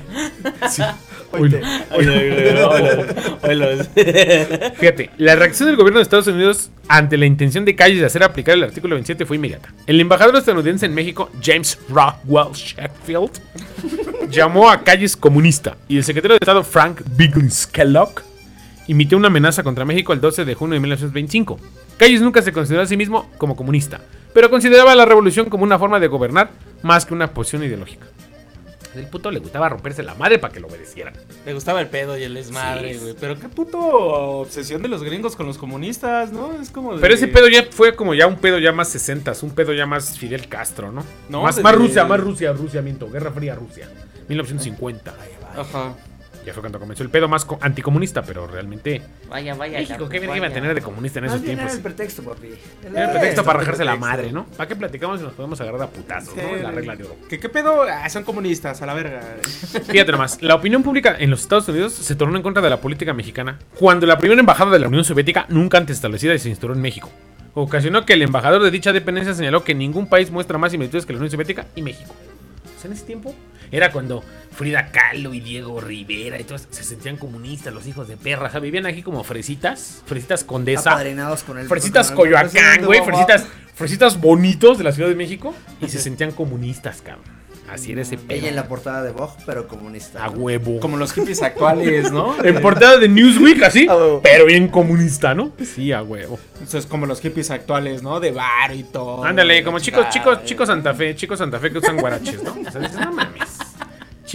Sí. 0.70 0.84
Oíte. 1.32 1.62
Fíjate, 4.76 5.10
la 5.18 5.36
reacción 5.36 5.68
del 5.68 5.76
gobierno 5.76 6.00
de 6.00 6.04
Estados 6.04 6.28
Unidos 6.28 6.70
ante 6.88 7.18
la 7.18 7.26
intención 7.26 7.66
de 7.66 7.76
Calles 7.76 8.00
de 8.00 8.06
hacer 8.06 8.24
aplicar 8.24 8.56
el 8.56 8.64
artículo 8.64 8.96
27 8.96 9.26
fue 9.26 9.38
inmediata. 9.38 9.74
El 9.88 10.00
embajador 10.00 10.36
estadounidense 10.36 10.86
en 10.86 10.94
México, 10.94 11.30
James 11.42 11.80
Rockwell 11.90 12.54
Sheffield, 12.54 13.32
llamó 14.30 14.70
a 14.70 14.84
Calles 14.84 15.16
comunista 15.16 15.78
y 15.88 15.98
el 15.98 16.04
secretario 16.04 16.34
de 16.36 16.40
Estado, 16.42 16.64
Frank 16.64 17.02
Biggins 17.16 17.68
Kellogg, 17.68 18.22
emitió 18.88 19.18
una 19.18 19.28
amenaza 19.28 19.64
contra 19.64 19.86
México 19.86 20.14
el 20.14 20.22
12 20.22 20.46
de 20.46 20.54
junio 20.56 20.74
de 20.76 20.80
1925. 20.80 21.60
Calles 21.98 22.22
nunca 22.22 22.42
se 22.42 22.52
consideró 22.52 22.84
a 22.84 22.86
sí 22.88 22.98
mismo 22.98 23.30
como 23.38 23.56
comunista, 23.56 24.02
pero 24.34 24.50
consideraba 24.50 24.96
la 24.96 25.06
revolución 25.06 25.50
como 25.50 25.64
una 25.64 25.80
forma 25.80 26.00
de 26.00 26.08
gobernar 26.08 26.52
más 26.84 27.06
que 27.06 27.14
una 27.14 27.34
posición 27.34 27.64
ideológica. 27.64 28.06
El 28.96 29.08
puto 29.08 29.30
le 29.30 29.40
gustaba 29.42 29.68
romperse 29.68 30.04
la 30.04 30.16
madre 30.16 30.40
para 30.40 30.54
que 30.54 30.62
lo 30.62 30.68
obedecieran. 30.68 31.14
Le 31.46 31.54
gustaba 31.54 31.82
el 31.82 31.88
pedo 31.88 32.18
y 32.18 32.24
el 32.24 32.34
desmadre, 32.34 32.94
Sí. 32.94 33.00
güey. 33.02 33.16
Pero 33.20 33.38
qué 33.38 33.50
puto 33.50 33.78
obsesión 33.78 34.82
de 34.82 34.88
los 34.88 35.04
gringos 35.04 35.36
con 35.36 35.46
los 35.46 35.58
comunistas, 35.58 36.32
¿no? 36.32 36.54
Es 36.62 36.70
como 36.70 36.96
de- 36.96 37.02
Pero 37.02 37.14
ese 37.14 37.28
pedo 37.28 37.50
ya 37.50 37.66
fue 37.70 37.94
como 37.94 38.14
ya 38.14 38.26
un 38.26 38.38
pedo 38.38 38.58
ya 38.58 38.72
más 38.72 38.88
60, 38.88 39.34
un 39.42 39.50
pedo 39.52 39.74
ya 39.74 39.86
más 39.86 40.18
Fidel 40.18 40.48
Castro, 40.48 40.94
¿no? 40.94 41.04
No, 41.28 41.42
más, 41.42 41.56
desde- 41.56 41.64
más 41.64 41.76
Rusia, 41.76 42.06
más 42.06 42.22
Rusia, 42.22 42.54
Rusia, 42.54 42.82
miento, 42.82 43.10
Guerra 43.10 43.32
Fría 43.32 43.54
Rusia. 43.56 43.90
1950. 44.28 45.14
Ajá. 45.58 45.94
Ya 46.46 46.54
fue 46.54 46.62
cuando 46.62 46.80
comenzó 46.80 47.02
el 47.02 47.10
pedo 47.10 47.28
más 47.28 47.44
co- 47.44 47.58
anticomunista, 47.60 48.22
pero 48.22 48.46
realmente 48.46 49.02
Vaya, 49.28 49.56
vaya. 49.56 49.80
México, 49.80 50.08
¿qué 50.08 50.20
verga 50.20 50.38
iba 50.38 50.46
a 50.46 50.52
tener 50.52 50.76
de 50.76 50.82
comunista 50.82 51.18
en 51.18 51.26
esos 51.26 51.42
bien 51.42 51.56
tiempos? 51.58 51.74
era 51.74 51.78
el 51.78 51.82
pretexto, 51.82 52.22
papi. 52.22 52.50
Era 52.86 53.06
el 53.06 53.12
pretexto 53.14 53.44
para 53.44 53.60
rajarse 53.62 53.84
la 53.84 53.96
madre, 53.96 54.32
¿no? 54.32 54.46
¿Para 54.56 54.68
qué 54.68 54.76
platicamos 54.76 55.18
si 55.20 55.26
nos 55.26 55.34
podemos 55.34 55.60
agarrar 55.60 55.82
a 55.82 55.88
putazos, 55.88 56.36
no? 56.36 56.56
La 56.62 56.70
regla 56.70 56.96
de 56.96 57.04
oro. 57.06 57.16
¿Qué, 57.28 57.40
qué 57.40 57.50
pedo? 57.50 57.82
Ah, 57.90 58.08
son 58.12 58.24
comunistas, 58.24 58.80
a 58.80 58.86
la 58.86 58.94
verga. 58.94 59.22
Fíjate 59.88 60.12
nomás, 60.12 60.40
la 60.44 60.54
opinión 60.54 60.84
pública 60.84 61.16
en 61.18 61.32
los 61.32 61.42
Estados 61.42 61.68
Unidos 61.68 61.94
se 61.94 62.16
tornó 62.16 62.38
en 62.38 62.44
contra 62.44 62.62
de 62.62 62.70
la 62.70 62.80
política 62.80 63.12
mexicana 63.16 63.58
cuando 63.80 64.06
la 64.06 64.20
primera 64.20 64.40
embajada 64.40 64.70
de 64.70 64.78
la 64.78 64.88
Unión 64.88 65.04
Soviética, 65.04 65.48
nunca 65.50 65.80
antes 65.80 65.96
establecida, 65.98 66.38
se 66.38 66.50
instauró 66.50 66.76
en 66.76 66.82
México. 66.82 67.10
Ocasionó 67.56 68.06
que 68.06 68.14
el 68.14 68.22
embajador 68.22 68.62
de 68.62 68.70
dicha 68.70 68.94
dependencia 68.94 69.34
señaló 69.34 69.64
que 69.64 69.74
ningún 69.74 70.06
país 70.08 70.30
muestra 70.30 70.60
más 70.60 70.72
similitudes 70.74 71.08
que 71.08 71.14
la 71.14 71.18
Unión 71.18 71.32
Soviética 71.32 71.66
y 71.76 71.82
México. 71.82 72.14
O 72.78 72.80
sea, 72.80 72.92
en 72.92 72.98
ese 72.98 73.06
tiempo 73.06 73.34
era 73.72 73.92
cuando 73.92 74.24
Frida 74.52 74.92
Kahlo 74.92 75.34
y 75.34 75.42
Diego 75.42 75.82
Rivera 75.82 76.40
y 76.40 76.44
todos 76.44 76.68
se 76.70 76.84
sentían 76.84 77.18
comunistas, 77.18 77.74
los 77.74 77.86
hijos 77.88 78.08
de 78.08 78.18
perra. 78.18 78.48
O 78.48 78.52
sea, 78.52 78.60
vivían 78.60 78.86
aquí 78.86 79.04
como 79.04 79.24
fresitas, 79.24 80.02
fresitas 80.06 80.44
condesa, 80.44 80.92
Apadrinados 80.92 81.44
con 81.44 81.58
el. 81.58 81.68
fresitas 81.68 82.12
con 82.12 82.28
el 82.28 82.34
Coyoacán, 82.34 82.86
güey, 82.86 83.04
fresitas, 83.04 83.48
fresitas 83.74 84.20
bonitos 84.20 84.78
de 84.78 84.86
la 84.86 84.92
Ciudad 84.92 85.10
de 85.10 85.16
México 85.16 85.54
y 85.82 85.90
se 85.90 86.00
sentían 86.02 86.32
comunistas, 86.32 87.02
cabrón. 87.02 87.46
Así 87.70 87.92
era 87.92 88.04
ese 88.04 88.18
pedo. 88.18 88.38
Ella 88.38 88.50
en 88.50 88.56
la 88.56 88.68
portada 88.68 89.02
de 89.02 89.12
Vogue, 89.12 89.34
pero 89.46 89.68
comunista. 89.68 90.24
A 90.24 90.30
huevo. 90.30 90.80
Como 90.80 90.98
los 90.98 91.14
hippies 91.14 91.42
actuales, 91.42 92.12
¿no? 92.12 92.36
En 92.44 92.62
portada 92.62 92.98
de 92.98 93.08
Newsweek, 93.08 93.64
así, 93.64 93.88
pero 94.22 94.46
bien 94.46 94.68
comunista, 94.68 95.34
¿no? 95.34 95.52
Sí, 95.64 95.92
a 95.92 96.04
huevo. 96.04 96.40
Eso 96.64 96.78
es 96.78 96.86
como 96.86 97.08
los 97.08 97.22
hippies 97.22 97.50
actuales, 97.50 98.04
¿no? 98.04 98.20
De 98.20 98.32
bar 98.32 98.74
y 98.74 98.84
todo. 98.84 99.24
Ándale, 99.24 99.64
como 99.64 99.80
chicos, 99.80 100.10
chicos, 100.10 100.44
chicos 100.44 100.68
Santa 100.68 100.94
Fe, 100.94 101.16
chicos 101.16 101.40
Santa 101.40 101.60
Fe 101.60 101.72
que 101.72 101.80
usan 101.80 101.98
guaraches, 101.98 102.44
¿no? 102.44 102.52
O 102.52 102.72
sea, 102.72 102.82
dices, 102.82 103.00
no 103.00 103.12
mames. 103.12 103.55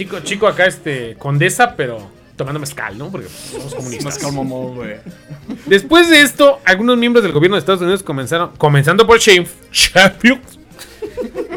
Chico, 0.01 0.19
chico 0.21 0.47
acá, 0.47 0.65
este, 0.65 1.15
condesa, 1.15 1.75
pero 1.75 2.09
tomando 2.35 2.59
mezcal, 2.59 2.97
¿no? 2.97 3.11
Porque 3.11 3.27
somos 3.27 3.75
comunistas. 3.75 4.05
Más 4.05 4.17
calmo, 4.17 4.73
güey. 4.73 4.95
Después 5.67 6.09
de 6.09 6.21
esto, 6.21 6.59
algunos 6.65 6.97
miembros 6.97 7.21
del 7.23 7.33
gobierno 7.33 7.55
de 7.55 7.59
Estados 7.59 7.81
Unidos 7.81 8.01
comenzaron, 8.01 8.51
comenzando 8.57 9.05
por 9.05 9.19
Sheffield, 9.19 10.41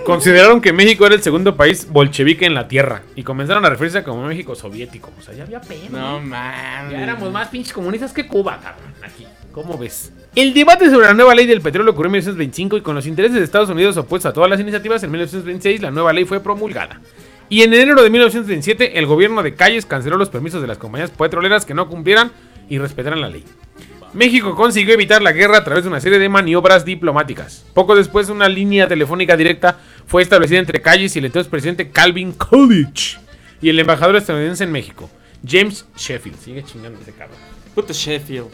consideraron 0.04 0.60
que 0.60 0.74
México 0.74 1.06
era 1.06 1.14
el 1.14 1.22
segundo 1.22 1.56
país 1.56 1.88
bolchevique 1.90 2.44
en 2.44 2.52
la 2.52 2.68
tierra 2.68 3.02
y 3.16 3.22
comenzaron 3.22 3.64
a 3.64 3.70
referirse 3.70 4.02
como 4.02 4.26
México 4.26 4.54
soviético. 4.54 5.10
O 5.18 5.22
sea, 5.22 5.32
ya 5.32 5.44
había 5.44 5.62
pena. 5.62 5.88
No 5.90 6.20
mames. 6.20 6.92
Ya 6.92 7.02
éramos 7.02 7.32
más 7.32 7.48
pinches 7.48 7.72
comunistas 7.72 8.12
que 8.12 8.26
Cuba, 8.26 8.60
cabrón. 8.62 8.92
Aquí. 9.02 9.26
¿Cómo 9.52 9.78
ves? 9.78 10.12
El 10.34 10.52
debate 10.52 10.90
sobre 10.90 11.06
la 11.06 11.14
nueva 11.14 11.34
ley 11.34 11.46
del 11.46 11.62
petróleo 11.62 11.92
ocurrió 11.92 12.08
en 12.08 12.12
1925 12.12 12.76
y 12.76 12.80
con 12.82 12.94
los 12.94 13.06
intereses 13.06 13.38
de 13.38 13.44
Estados 13.44 13.70
Unidos 13.70 13.96
opuestos 13.96 14.30
a 14.30 14.32
todas 14.34 14.50
las 14.50 14.60
iniciativas, 14.60 15.02
en 15.02 15.12
1926 15.12 15.80
la 15.80 15.92
nueva 15.92 16.12
ley 16.12 16.24
fue 16.24 16.40
promulgada. 16.40 17.00
Y 17.48 17.62
en 17.62 17.74
enero 17.74 18.02
de 18.02 18.10
1927 18.10 18.98
el 18.98 19.06
gobierno 19.06 19.42
de 19.42 19.54
Calles 19.54 19.86
canceló 19.86 20.16
los 20.16 20.30
permisos 20.30 20.62
de 20.62 20.68
las 20.68 20.78
compañías 20.78 21.10
petroleras 21.10 21.66
que 21.66 21.74
no 21.74 21.88
cumplieran 21.88 22.32
y 22.68 22.78
respetaran 22.78 23.20
la 23.20 23.28
ley. 23.28 23.44
México 24.14 24.54
consiguió 24.54 24.94
evitar 24.94 25.22
la 25.22 25.32
guerra 25.32 25.58
a 25.58 25.64
través 25.64 25.82
de 25.82 25.90
una 25.90 26.00
serie 26.00 26.20
de 26.20 26.28
maniobras 26.28 26.84
diplomáticas. 26.84 27.64
Poco 27.74 27.96
después, 27.96 28.28
una 28.28 28.48
línea 28.48 28.86
telefónica 28.86 29.36
directa 29.36 29.78
fue 30.06 30.22
establecida 30.22 30.60
entre 30.60 30.80
Calles 30.80 31.16
y 31.16 31.18
el 31.18 31.24
entonces 31.24 31.50
presidente 31.50 31.90
Calvin 31.90 32.32
Coolidge 32.32 33.18
y 33.60 33.70
el 33.70 33.78
embajador 33.80 34.14
estadounidense 34.14 34.64
en 34.64 34.72
México, 34.72 35.10
James 35.46 35.84
Sheffield. 35.96 36.38
Sigue 36.38 36.64
chingando 36.64 37.00
ese 37.00 37.12
cabrón. 37.12 37.38
Puto 37.74 37.92
Sheffield. 37.92 38.46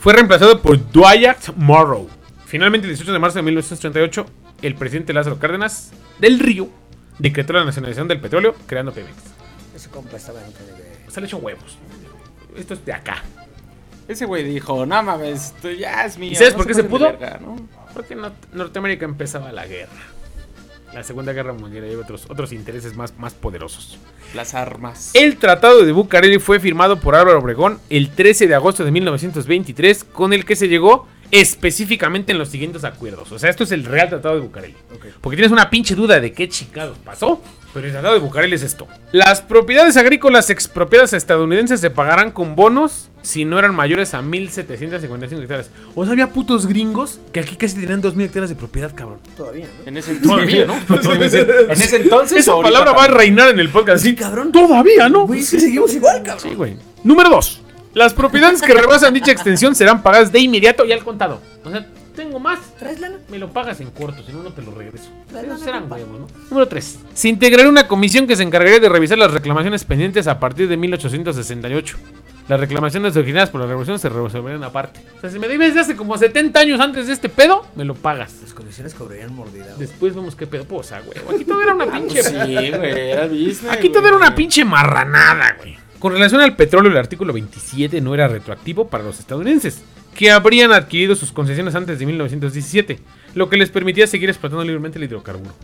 Fue 0.00 0.14
reemplazado 0.14 0.60
por 0.62 0.78
Dwight 0.90 1.54
Morrow. 1.56 2.08
Finalmente, 2.46 2.86
el 2.86 2.92
18 2.92 3.12
de 3.12 3.18
marzo 3.18 3.38
de 3.38 3.42
1938, 3.42 4.26
el 4.62 4.74
presidente 4.74 5.12
Lázaro 5.12 5.38
Cárdenas 5.38 5.92
del 6.18 6.38
Río 6.38 6.70
decretó 7.18 7.52
la 7.52 7.64
nacionalización 7.64 8.08
del 8.08 8.20
petróleo, 8.20 8.54
creando 8.66 8.92
Pemex. 8.92 9.14
Ese 9.74 9.88
compa 9.90 10.16
estaba 10.16 10.40
en. 10.40 10.48
O 11.08 11.10
sea, 11.10 11.20
le 11.20 11.26
echó 11.26 11.38
huevos. 11.38 11.78
Esto 12.56 12.74
es 12.74 12.84
de 12.84 12.92
acá. 12.92 13.22
Ese 14.06 14.26
güey 14.26 14.44
dijo, 14.44 14.84
no 14.86 15.02
mames, 15.02 15.46
esto 15.46 15.70
ya 15.70 16.04
es 16.04 16.18
mío. 16.18 16.32
¿Y 16.32 16.34
sabes 16.36 16.52
no 16.52 16.58
por 16.58 16.66
qué 16.66 16.74
se 16.74 16.82
de 16.82 16.88
pudo? 16.88 17.06
verga, 17.06 17.38
¿no? 17.40 17.56
Porque 17.94 18.14
Nor- 18.16 18.32
Norteamérica 18.52 19.04
empezaba 19.06 19.50
la 19.50 19.66
guerra. 19.66 19.92
La 20.92 21.02
Segunda 21.02 21.32
Guerra 21.32 21.52
Mundial 21.52 21.90
y 21.90 21.94
otros, 21.96 22.26
otros 22.28 22.52
intereses 22.52 22.94
más, 22.94 23.18
más 23.18 23.34
poderosos. 23.34 23.98
Las 24.34 24.54
armas. 24.54 25.10
El 25.14 25.38
Tratado 25.38 25.84
de 25.84 25.90
Bucareli 25.90 26.38
fue 26.38 26.60
firmado 26.60 27.00
por 27.00 27.16
Álvaro 27.16 27.40
Obregón 27.40 27.80
el 27.90 28.10
13 28.10 28.46
de 28.46 28.54
agosto 28.54 28.84
de 28.84 28.92
1923, 28.92 30.04
con 30.04 30.32
el 30.32 30.44
que 30.44 30.54
se 30.54 30.68
llegó 30.68 31.08
específicamente 31.30 32.32
en 32.32 32.38
los 32.38 32.48
siguientes 32.48 32.84
acuerdos. 32.84 33.32
O 33.32 33.38
sea, 33.38 33.50
esto 33.50 33.64
es 33.64 33.72
el 33.72 33.84
Real 33.84 34.08
Tratado 34.08 34.36
de 34.36 34.40
Bucareli. 34.42 34.74
Porque 35.20 35.36
tienes 35.36 35.52
una 35.52 35.70
pinche 35.70 35.94
duda 35.94 36.20
de 36.20 36.32
qué 36.32 36.48
chingados 36.48 36.98
pasó. 36.98 37.40
Pero 37.72 37.86
el 37.86 37.92
Tratado 37.92 38.14
de 38.14 38.20
Bucareli 38.20 38.54
es 38.54 38.62
esto. 38.62 38.86
Las 39.10 39.42
propiedades 39.42 39.96
agrícolas 39.96 40.48
expropiadas 40.48 41.12
a 41.12 41.16
estadounidenses 41.16 41.80
se 41.80 41.90
pagarán 41.90 42.30
con 42.30 42.54
bonos 42.54 43.10
si 43.22 43.44
no 43.44 43.58
eran 43.58 43.74
mayores 43.74 44.14
a 44.14 44.22
1755 44.22 45.42
hectáreas. 45.42 45.70
O 45.96 46.04
sea, 46.04 46.12
había 46.12 46.28
putos 46.30 46.66
gringos 46.68 47.18
que 47.32 47.40
aquí 47.40 47.56
casi 47.56 47.74
tenían 47.80 48.00
2000 48.00 48.26
hectáreas 48.26 48.50
de 48.50 48.54
propiedad, 48.56 48.94
cabrón. 48.94 49.18
Todavía, 49.36 49.66
¿no? 49.66 49.88
En 49.88 49.96
ese 49.96 50.14
Todavía, 50.22 50.66
¿no? 50.66 50.76
en 50.76 51.22
ese 51.72 51.96
entonces. 51.96 52.38
Esa 52.38 52.60
palabra 52.60 52.92
va 52.92 53.04
a 53.04 53.08
reinar 53.08 53.48
en 53.50 53.58
el 53.58 53.70
podcast. 53.70 54.04
Sí, 54.04 54.14
cabrón. 54.14 54.52
Todavía, 54.52 55.08
¿no? 55.08 55.26
Güey, 55.26 55.42
sí, 55.42 55.58
seguimos 55.58 55.92
igual, 55.94 56.22
cabrón. 56.22 56.48
Sí, 56.48 56.54
güey. 56.54 56.76
Número 57.02 57.28
2. 57.30 57.63
Las 57.94 58.12
propiedades 58.12 58.60
que 58.60 58.74
rebasan 58.74 59.14
dicha 59.14 59.32
extensión 59.32 59.74
serán 59.74 60.02
pagadas 60.02 60.32
de 60.32 60.40
inmediato 60.40 60.84
y 60.84 60.92
al 60.92 61.04
contado. 61.04 61.40
O 61.64 61.70
sea, 61.70 61.86
tengo 62.14 62.38
más. 62.38 62.58
Me 63.28 63.38
lo 63.38 63.50
pagas 63.52 63.80
en 63.80 63.90
corto, 63.90 64.22
si 64.24 64.32
no, 64.32 64.42
no 64.42 64.52
te 64.52 64.62
lo 64.62 64.72
regreso. 64.72 65.10
Esos 65.30 65.62
compa. 65.62 65.96
huevos, 65.96 66.20
¿no? 66.20 66.26
Número 66.50 66.68
3. 66.68 66.98
Se 67.14 67.28
integrará 67.28 67.68
una 67.68 67.88
comisión 67.88 68.26
que 68.26 68.36
se 68.36 68.42
encargaría 68.42 68.80
de 68.80 68.88
revisar 68.88 69.18
las 69.18 69.32
reclamaciones 69.32 69.84
pendientes 69.84 70.26
a 70.26 70.38
partir 70.38 70.68
de 70.68 70.76
1868. 70.76 71.96
Las 72.46 72.60
reclamaciones 72.60 73.16
originadas 73.16 73.48
por 73.48 73.62
la 73.62 73.66
revolución 73.66 73.98
se 73.98 74.10
resolverán 74.10 74.62
aparte. 74.64 75.00
O 75.16 75.20
sea, 75.22 75.30
si 75.30 75.38
me 75.38 75.48
debes 75.48 75.72
de 75.74 75.80
hace 75.80 75.96
como 75.96 76.18
70 76.18 76.60
años 76.60 76.78
antes 76.78 77.06
de 77.06 77.14
este 77.14 77.30
pedo, 77.30 77.66
me 77.74 77.84
lo 77.86 77.94
pagas. 77.94 78.34
Las 78.42 78.52
condiciones 78.52 78.92
cobrarían 78.92 79.34
mordida. 79.34 79.64
güey. 79.64 79.78
Después 79.78 80.14
vemos 80.14 80.36
qué 80.36 80.46
pedo. 80.46 80.64
Pues, 80.64 80.92
ah, 80.92 81.00
güey. 81.04 81.18
Aquí 81.36 81.44
todo 81.46 81.62
era 81.62 81.74
una 81.74 81.86
pinche. 81.92 82.22
Sí, 82.22 82.34
güey, 82.34 83.10
era 83.10 83.26
business. 83.26 83.64
Aquí 83.70 83.88
todo 83.88 84.02
güey. 84.02 84.08
era 84.08 84.16
una 84.18 84.34
pinche 84.34 84.62
marranada, 84.64 85.56
güey. 85.58 85.78
Con 86.04 86.12
relación 86.12 86.42
al 86.42 86.54
petróleo, 86.54 86.90
el 86.90 86.98
artículo 86.98 87.32
27 87.32 88.02
no 88.02 88.12
era 88.12 88.28
retroactivo 88.28 88.88
para 88.88 89.02
los 89.02 89.20
estadounidenses, 89.20 89.82
que 90.14 90.30
habrían 90.30 90.70
adquirido 90.70 91.16
sus 91.16 91.32
concesiones 91.32 91.74
antes 91.74 91.98
de 91.98 92.04
1917, 92.04 92.98
lo 93.34 93.48
que 93.48 93.56
les 93.56 93.70
permitía 93.70 94.06
seguir 94.06 94.28
explotando 94.28 94.62
libremente 94.64 94.98
el 94.98 95.04
hidrocarburo. 95.04 95.54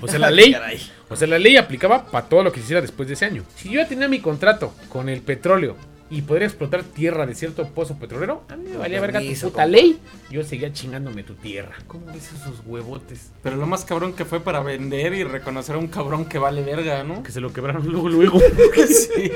O 0.00 0.06
sea, 0.06 0.20
la 0.20 0.30
ley, 0.30 0.54
o 1.08 1.16
sea, 1.16 1.26
la 1.26 1.40
ley 1.40 1.56
aplicaba 1.56 2.06
para 2.06 2.28
todo 2.28 2.44
lo 2.44 2.52
que 2.52 2.60
se 2.60 2.66
hiciera 2.66 2.80
después 2.80 3.08
de 3.08 3.14
ese 3.14 3.24
año. 3.24 3.42
Si 3.56 3.68
yo 3.68 3.80
ya 3.80 3.88
tenía 3.88 4.06
mi 4.06 4.20
contrato 4.20 4.72
con 4.88 5.08
el 5.08 5.22
petróleo 5.22 5.74
y 6.10 6.22
podría 6.22 6.46
explotar 6.46 6.82
tierra 6.82 7.26
de 7.26 7.34
cierto 7.34 7.66
pozo 7.68 7.98
petrolero, 7.98 8.42
a 8.48 8.56
mí 8.56 8.70
me 8.70 8.76
valía 8.76 9.00
verga 9.00 9.20
tu 9.20 9.34
puta 9.40 9.66
ley. 9.66 9.98
Yo 10.30 10.42
seguía 10.42 10.72
chingándome 10.72 11.22
tu 11.22 11.34
tierra. 11.34 11.76
¿Cómo 11.86 12.06
ves 12.06 12.30
esos 12.32 12.62
huevotes? 12.64 13.30
Pero 13.42 13.56
lo 13.56 13.66
más 13.66 13.84
cabrón 13.84 14.14
que 14.14 14.24
fue 14.24 14.40
para 14.40 14.60
vender 14.60 15.12
y 15.14 15.24
reconocer 15.24 15.76
a 15.76 15.78
un 15.78 15.88
cabrón 15.88 16.24
que 16.24 16.38
vale 16.38 16.62
verga, 16.62 17.04
¿no? 17.04 17.22
Que 17.22 17.32
se 17.32 17.40
lo 17.40 17.52
quebraron 17.52 17.86
luego, 17.86 18.08
luego. 18.08 18.40
sí. 18.88 19.30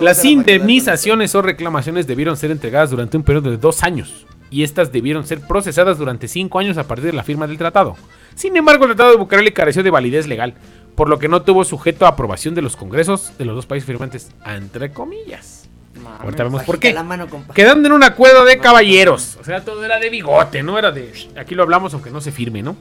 Las 0.00 0.24
indemnizaciones 0.24 1.34
o 1.34 1.42
reclamaciones 1.42 2.06
debieron 2.06 2.36
ser 2.36 2.50
entregadas 2.50 2.90
durante 2.90 3.16
un 3.16 3.22
periodo 3.22 3.50
de 3.50 3.56
dos 3.56 3.82
años 3.82 4.26
y 4.50 4.64
estas 4.64 4.92
debieron 4.92 5.26
ser 5.26 5.40
procesadas 5.40 5.98
durante 5.98 6.28
cinco 6.28 6.58
años 6.58 6.76
a 6.76 6.86
partir 6.86 7.06
de 7.06 7.12
la 7.12 7.22
firma 7.22 7.46
del 7.46 7.58
tratado. 7.58 7.96
Sin 8.34 8.56
embargo, 8.56 8.84
el 8.84 8.90
tratado 8.90 9.10
de 9.10 9.16
Bucareli 9.16 9.52
careció 9.52 9.82
de 9.82 9.90
validez 9.90 10.26
legal, 10.26 10.54
por 10.94 11.08
lo 11.08 11.18
que 11.18 11.28
no 11.28 11.42
tuvo 11.42 11.64
sujeto 11.64 12.04
a 12.04 12.10
aprobación 12.10 12.54
de 12.54 12.62
los 12.62 12.76
congresos 12.76 13.32
de 13.38 13.44
los 13.44 13.54
dos 13.54 13.66
países 13.66 13.86
firmantes, 13.86 14.30
entre 14.44 14.92
comillas. 14.92 15.59
Ahorita 16.20 16.44
vemos 16.44 16.62
por 16.64 16.78
qué. 16.78 16.92
la 16.92 17.02
mano, 17.02 17.28
compa. 17.28 17.54
Quedando 17.54 17.88
en 17.88 17.92
un 17.92 18.02
acuerdo 18.02 18.44
de 18.44 18.58
caballeros. 18.58 19.38
O 19.40 19.44
sea, 19.44 19.64
todo 19.64 19.84
era 19.84 19.98
de 19.98 20.10
bigote, 20.10 20.62
no 20.62 20.78
era 20.78 20.90
de. 20.90 21.12
Aquí 21.38 21.54
lo 21.54 21.62
hablamos 21.62 21.94
aunque 21.94 22.10
no 22.10 22.20
se 22.20 22.32
firme, 22.32 22.62
¿no? 22.62 22.76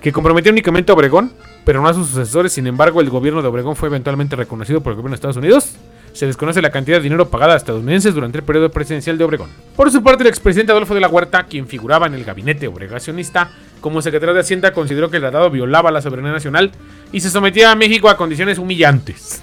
Que 0.00 0.12
comprometió 0.12 0.50
únicamente 0.50 0.90
a 0.90 0.94
Obregón, 0.94 1.32
pero 1.64 1.80
no 1.80 1.88
a 1.88 1.94
sus 1.94 2.08
sucesores. 2.08 2.52
Sin 2.52 2.66
embargo, 2.66 3.00
el 3.00 3.10
gobierno 3.10 3.42
de 3.42 3.48
Obregón 3.48 3.76
fue 3.76 3.88
eventualmente 3.88 4.36
reconocido 4.36 4.80
por 4.80 4.92
el 4.92 4.96
gobierno 4.96 5.10
de 5.10 5.16
Estados 5.16 5.36
Unidos. 5.36 5.76
Se 6.12 6.26
desconoce 6.26 6.60
la 6.60 6.70
cantidad 6.70 6.98
de 6.98 7.04
dinero 7.04 7.30
pagada 7.30 7.54
a 7.54 7.56
estadounidenses 7.56 8.14
durante 8.14 8.38
el 8.38 8.44
periodo 8.44 8.70
presidencial 8.70 9.16
de 9.16 9.24
Obregón. 9.24 9.48
Por 9.76 9.90
su 9.90 10.02
parte, 10.02 10.24
el 10.24 10.28
expresidente 10.28 10.72
Adolfo 10.72 10.94
de 10.94 11.00
la 11.00 11.08
Huerta, 11.08 11.44
quien 11.44 11.66
figuraba 11.66 12.06
en 12.06 12.14
el 12.14 12.24
gabinete 12.24 12.68
obregacionista, 12.68 13.50
como 13.80 14.02
secretario 14.02 14.34
de 14.34 14.40
Hacienda 14.40 14.72
consideró 14.72 15.10
que 15.10 15.16
el 15.16 15.22
tratado 15.22 15.50
violaba 15.50 15.90
la 15.90 16.02
soberanía 16.02 16.32
nacional 16.32 16.72
y 17.12 17.20
se 17.20 17.30
sometía 17.30 17.70
a 17.70 17.74
México 17.76 18.08
a 18.08 18.16
condiciones 18.16 18.58
humillantes. 18.58 19.42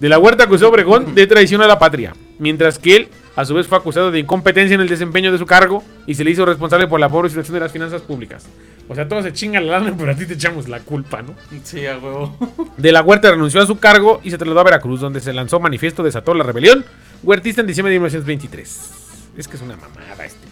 De 0.00 0.08
la 0.08 0.18
Huerta 0.18 0.44
acusó 0.44 0.66
a 0.66 0.68
Obregón 0.68 1.14
de 1.14 1.26
traición 1.26 1.60
a 1.60 1.66
la 1.66 1.78
patria, 1.78 2.14
mientras 2.38 2.78
que 2.78 2.96
él, 2.96 3.08
a 3.34 3.44
su 3.44 3.54
vez, 3.54 3.66
fue 3.66 3.78
acusado 3.78 4.10
de 4.12 4.20
incompetencia 4.20 4.74
en 4.74 4.80
el 4.80 4.88
desempeño 4.88 5.32
de 5.32 5.38
su 5.38 5.46
cargo 5.46 5.82
y 6.06 6.14
se 6.14 6.22
le 6.24 6.30
hizo 6.30 6.46
responsable 6.46 6.86
por 6.86 7.00
la 7.00 7.08
pobre 7.08 7.28
situación 7.28 7.54
de 7.54 7.60
las 7.60 7.72
finanzas 7.72 8.02
públicas. 8.02 8.46
O 8.88 8.94
sea, 8.94 9.08
todos 9.08 9.24
se 9.24 9.32
chingan 9.32 9.66
la 9.66 9.80
lana, 9.80 9.94
pero 9.98 10.12
a 10.12 10.14
ti 10.14 10.24
te 10.26 10.34
echamos 10.34 10.68
la 10.68 10.80
culpa, 10.80 11.22
¿no? 11.22 11.34
Sí, 11.64 11.84
a 11.86 11.98
huevo. 11.98 12.36
De 12.76 12.92
la 12.92 13.02
Huerta 13.02 13.30
renunció 13.30 13.60
a 13.60 13.66
su 13.66 13.78
cargo 13.78 14.20
y 14.22 14.30
se 14.30 14.38
trasladó 14.38 14.60
a 14.60 14.64
Veracruz, 14.64 15.00
donde 15.00 15.20
se 15.20 15.32
lanzó 15.32 15.60
manifiesto 15.60 16.02
desató 16.02 16.32
la 16.34 16.44
rebelión 16.44 16.84
huertista 17.22 17.60
en 17.60 17.66
diciembre 17.66 17.92
de 17.92 17.98
1923. 17.98 18.90
Es 19.36 19.48
que 19.48 19.56
es 19.56 19.62
una 19.62 19.76
mamada 19.76 20.24
este. 20.24 20.47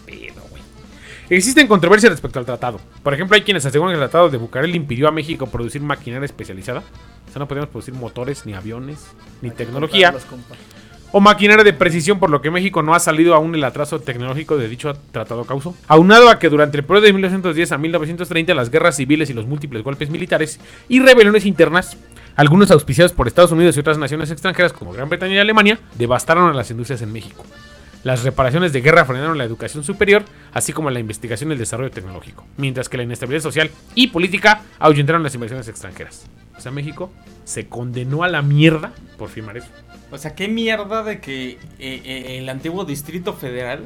Existen 1.29 1.67
controversias 1.67 2.11
respecto 2.11 2.39
al 2.39 2.45
tratado. 2.45 2.79
Por 3.03 3.13
ejemplo, 3.13 3.35
hay 3.35 3.41
quienes 3.41 3.65
aseguran 3.65 3.93
que 3.93 4.01
el 4.01 4.09
tratado 4.09 4.29
de 4.29 4.37
Bucareli 4.37 4.77
impidió 4.77 5.09
a 5.09 5.11
México 5.11 5.47
producir 5.47 5.81
maquinaria 5.81 6.25
especializada. 6.25 6.79
O 7.27 7.31
sea, 7.31 7.39
no 7.39 7.47
podíamos 7.49 7.69
producir 7.69 7.93
motores, 7.93 8.45
ni 8.45 8.53
aviones, 8.53 9.07
ni 9.41 9.49
tecnología. 9.49 10.15
O 11.11 11.19
maquinaria 11.19 11.65
de 11.65 11.73
precisión, 11.73 12.19
por 12.19 12.29
lo 12.29 12.41
que 12.41 12.49
México 12.49 12.81
no 12.81 12.93
ha 12.93 12.99
salido 12.99 13.35
aún 13.35 13.55
el 13.55 13.63
atraso 13.65 13.99
tecnológico 13.99 14.57
de 14.57 14.69
dicho 14.69 14.93
tratado 15.11 15.43
causó. 15.43 15.75
Aunado 15.87 16.29
a 16.29 16.39
que 16.39 16.49
durante 16.49 16.77
el 16.77 16.85
periodo 16.85 17.05
de 17.05 17.13
1910 17.13 17.71
a 17.73 17.77
1930 17.77 18.53
las 18.53 18.69
guerras 18.69 18.95
civiles 18.95 19.29
y 19.29 19.33
los 19.33 19.47
múltiples 19.47 19.83
golpes 19.83 20.09
militares 20.09 20.59
y 20.87 20.99
rebeliones 21.01 21.45
internas, 21.45 21.97
algunos 22.35 22.71
auspiciados 22.71 23.11
por 23.11 23.27
Estados 23.27 23.51
Unidos 23.51 23.75
y 23.75 23.81
otras 23.81 23.97
naciones 23.97 24.31
extranjeras 24.31 24.71
como 24.71 24.93
Gran 24.93 25.09
Bretaña 25.09 25.35
y 25.35 25.39
Alemania, 25.39 25.79
devastaron 25.97 26.49
a 26.49 26.53
las 26.53 26.71
industrias 26.71 27.01
en 27.01 27.11
México. 27.11 27.43
Las 28.03 28.23
reparaciones 28.23 28.71
de 28.73 28.81
guerra 28.81 29.03
frenaron 29.05 29.37
la 29.37 29.43
educación 29.43 29.83
superior, 29.83 30.23
así 30.53 30.71
como 30.71 30.89
la 30.89 30.99
investigación 30.99 31.49
y 31.49 31.53
el 31.53 31.59
desarrollo 31.59 31.91
tecnológico, 31.91 32.45
mientras 32.55 32.87
que 32.89 32.97
la 32.97 33.03
inestabilidad 33.03 33.43
social 33.43 33.69
y 33.95 34.07
política 34.07 34.61
ahuyentaron 34.79 35.23
las 35.23 35.33
inversiones 35.33 35.67
extranjeras. 35.67 36.25
O 36.57 36.61
sea, 36.61 36.71
México 36.71 37.11
se 37.43 37.67
condenó 37.67 38.23
a 38.23 38.27
la 38.29 38.41
mierda 38.41 38.93
por 39.17 39.29
firmar 39.29 39.57
eso. 39.57 39.67
O 40.11 40.17
sea, 40.17 40.35
qué 40.35 40.47
mierda 40.47 41.03
de 41.03 41.19
que 41.19 41.49
eh, 41.51 41.57
eh, 41.79 42.37
el 42.39 42.47
antiguo 42.49 42.85
Distrito 42.85 43.33
Federal 43.33 43.83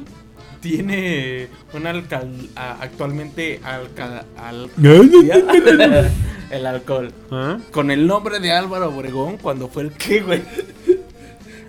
tiene 0.62 1.48
un 1.74 1.88
alcal 1.88 2.30
a- 2.56 2.74
actualmente 2.82 3.60
alca- 3.64 4.26
al- 4.38 4.70
el 6.52 6.66
alcohol 6.68 7.12
¿Ah? 7.32 7.58
con 7.72 7.90
el 7.92 8.06
nombre 8.06 8.40
de 8.40 8.52
Álvaro 8.52 8.90
Obregón 8.90 9.38
cuando 9.38 9.68
fue 9.68 9.84
el 9.84 9.92
que, 9.94 10.22
güey. 10.22 10.42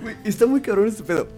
Güey, 0.02 0.16
está 0.24 0.46
muy 0.46 0.60
cabrón 0.60 0.88
este 0.88 1.04
pedo. 1.04 1.28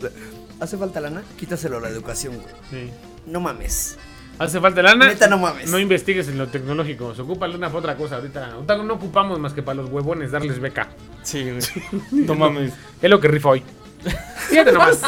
Hace 0.64 0.78
falta 0.78 0.98
lana, 0.98 1.22
quítaselo 1.38 1.76
a 1.76 1.80
la 1.82 1.90
educación, 1.90 2.36
güey. 2.36 2.54
Sí. 2.70 2.90
No 3.26 3.38
mames. 3.38 3.98
Hace 4.38 4.58
falta 4.60 4.80
lana. 4.80 5.08
Neta, 5.08 5.28
no 5.28 5.36
mames. 5.36 5.70
No 5.70 5.78
investigues 5.78 6.26
en 6.28 6.38
lo 6.38 6.46
tecnológico. 6.48 7.14
Se 7.14 7.20
ocupa 7.20 7.46
lana 7.46 7.66
para 7.66 7.78
otra 7.80 7.96
cosa. 7.96 8.16
Ahorita, 8.16 8.52
ahorita 8.52 8.78
no 8.78 8.94
ocupamos 8.94 9.38
más 9.38 9.52
que 9.52 9.62
para 9.62 9.82
los 9.82 9.90
huevones 9.90 10.30
darles 10.30 10.58
beca. 10.60 10.88
Sí, 11.22 11.42
güey. 11.42 11.60
No 12.26 12.34
mames. 12.34 12.72
Es 13.02 13.10
lo 13.10 13.20
que 13.20 13.28
rifa 13.28 13.50
hoy. 13.50 13.62
Fíjate 14.48 14.72
nomás. 14.72 15.02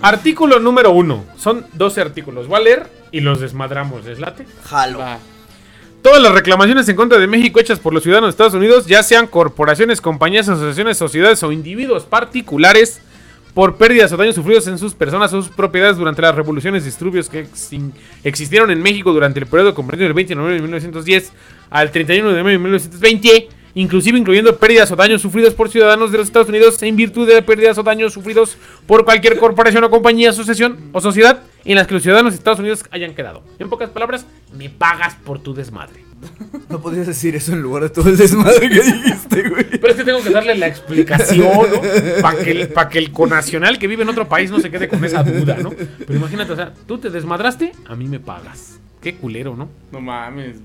Artículo 0.00 0.60
número 0.60 0.92
uno. 0.92 1.24
Son 1.36 1.66
12 1.72 2.00
artículos. 2.00 2.46
Voy 2.46 2.60
a 2.60 2.62
leer 2.62 2.86
y 3.10 3.18
los 3.18 3.40
desmadramos. 3.40 4.04
¿Les 4.04 4.20
late? 4.20 4.46
Jalo. 4.62 5.00
Va. 5.00 5.18
Todas 6.02 6.22
las 6.22 6.32
reclamaciones 6.32 6.88
en 6.88 6.94
contra 6.94 7.18
de 7.18 7.26
México 7.26 7.58
hechas 7.58 7.80
por 7.80 7.92
los 7.92 8.04
ciudadanos 8.04 8.28
de 8.28 8.30
Estados 8.30 8.54
Unidos, 8.54 8.86
ya 8.86 9.02
sean 9.02 9.26
corporaciones, 9.26 10.00
compañías, 10.00 10.48
asociaciones, 10.48 10.96
sociedades 10.96 11.42
o 11.42 11.50
individuos 11.50 12.04
particulares, 12.04 13.00
por 13.58 13.74
pérdidas 13.74 14.12
o 14.12 14.16
daños 14.16 14.36
sufridos 14.36 14.68
en 14.68 14.78
sus 14.78 14.94
personas 14.94 15.32
o 15.32 15.42
sus 15.42 15.50
propiedades 15.50 15.96
durante 15.96 16.22
las 16.22 16.32
revoluciones 16.32 16.84
y 16.84 16.86
disturbios 16.86 17.28
que 17.28 17.44
exi- 17.44 17.90
existieron 18.22 18.70
en 18.70 18.80
México 18.80 19.12
durante 19.12 19.40
el 19.40 19.46
periodo 19.46 19.74
comprendido 19.74 20.06
del 20.06 20.14
20 20.14 20.28
de 20.28 20.34
noviembre 20.36 20.56
de 20.58 20.62
1910 20.62 21.32
al 21.68 21.90
31 21.90 22.28
de 22.28 22.34
noviembre 22.40 22.52
de 22.52 22.58
1920, 22.60 23.48
inclusive 23.74 24.16
incluyendo 24.16 24.56
pérdidas 24.58 24.92
o 24.92 24.94
daños 24.94 25.20
sufridos 25.22 25.54
por 25.54 25.70
ciudadanos 25.70 26.12
de 26.12 26.18
los 26.18 26.28
Estados 26.28 26.48
Unidos 26.48 26.80
en 26.84 26.94
virtud 26.94 27.26
de 27.26 27.42
pérdidas 27.42 27.76
o 27.78 27.82
daños 27.82 28.12
sufridos 28.12 28.56
por 28.86 29.04
cualquier 29.04 29.36
corporación 29.40 29.82
o 29.82 29.90
compañía, 29.90 30.30
asociación 30.30 30.78
o 30.92 31.00
sociedad 31.00 31.42
en 31.64 31.74
las 31.74 31.88
que 31.88 31.94
los 31.94 32.04
ciudadanos 32.04 32.34
de 32.34 32.36
Estados 32.38 32.60
Unidos 32.60 32.84
hayan 32.92 33.12
quedado. 33.16 33.42
En 33.58 33.68
pocas 33.68 33.90
palabras, 33.90 34.24
me 34.56 34.70
pagas 34.70 35.16
por 35.16 35.40
tu 35.40 35.52
desmadre. 35.52 36.07
No 36.68 36.80
podías 36.82 37.06
decir 37.06 37.34
eso 37.34 37.52
en 37.52 37.62
lugar 37.62 37.84
de 37.84 37.88
todo 37.90 38.08
el 38.10 38.16
desmadre 38.18 38.68
que 38.68 38.80
dijiste, 38.82 39.48
güey. 39.48 39.64
Pero 39.70 39.88
es 39.88 39.94
que 39.96 40.04
tengo 40.04 40.22
que 40.22 40.30
darle 40.30 40.54
la 40.54 40.66
explicación, 40.66 41.48
¿no? 41.48 41.80
Para 42.22 42.38
que, 42.44 42.50
el- 42.50 42.68
pa' 42.68 42.88
que 42.88 42.98
el 42.98 43.10
conacional 43.10 43.78
que 43.78 43.86
vive 43.86 44.02
en 44.02 44.08
otro 44.10 44.28
país 44.28 44.50
no 44.50 44.60
se 44.60 44.70
quede 44.70 44.86
con 44.88 45.02
esa 45.04 45.22
duda, 45.22 45.56
¿no? 45.62 45.70
Pero 45.70 46.14
imagínate, 46.14 46.52
o 46.52 46.56
sea, 46.56 46.74
tú 46.86 46.98
te 46.98 47.08
desmadraste, 47.10 47.72
a 47.88 47.94
mí 47.96 48.06
me 48.06 48.20
pagas. 48.20 48.78
Qué 49.00 49.14
culero, 49.14 49.54
¿no? 49.56 49.68
No 49.92 50.00
mames. 50.00 50.56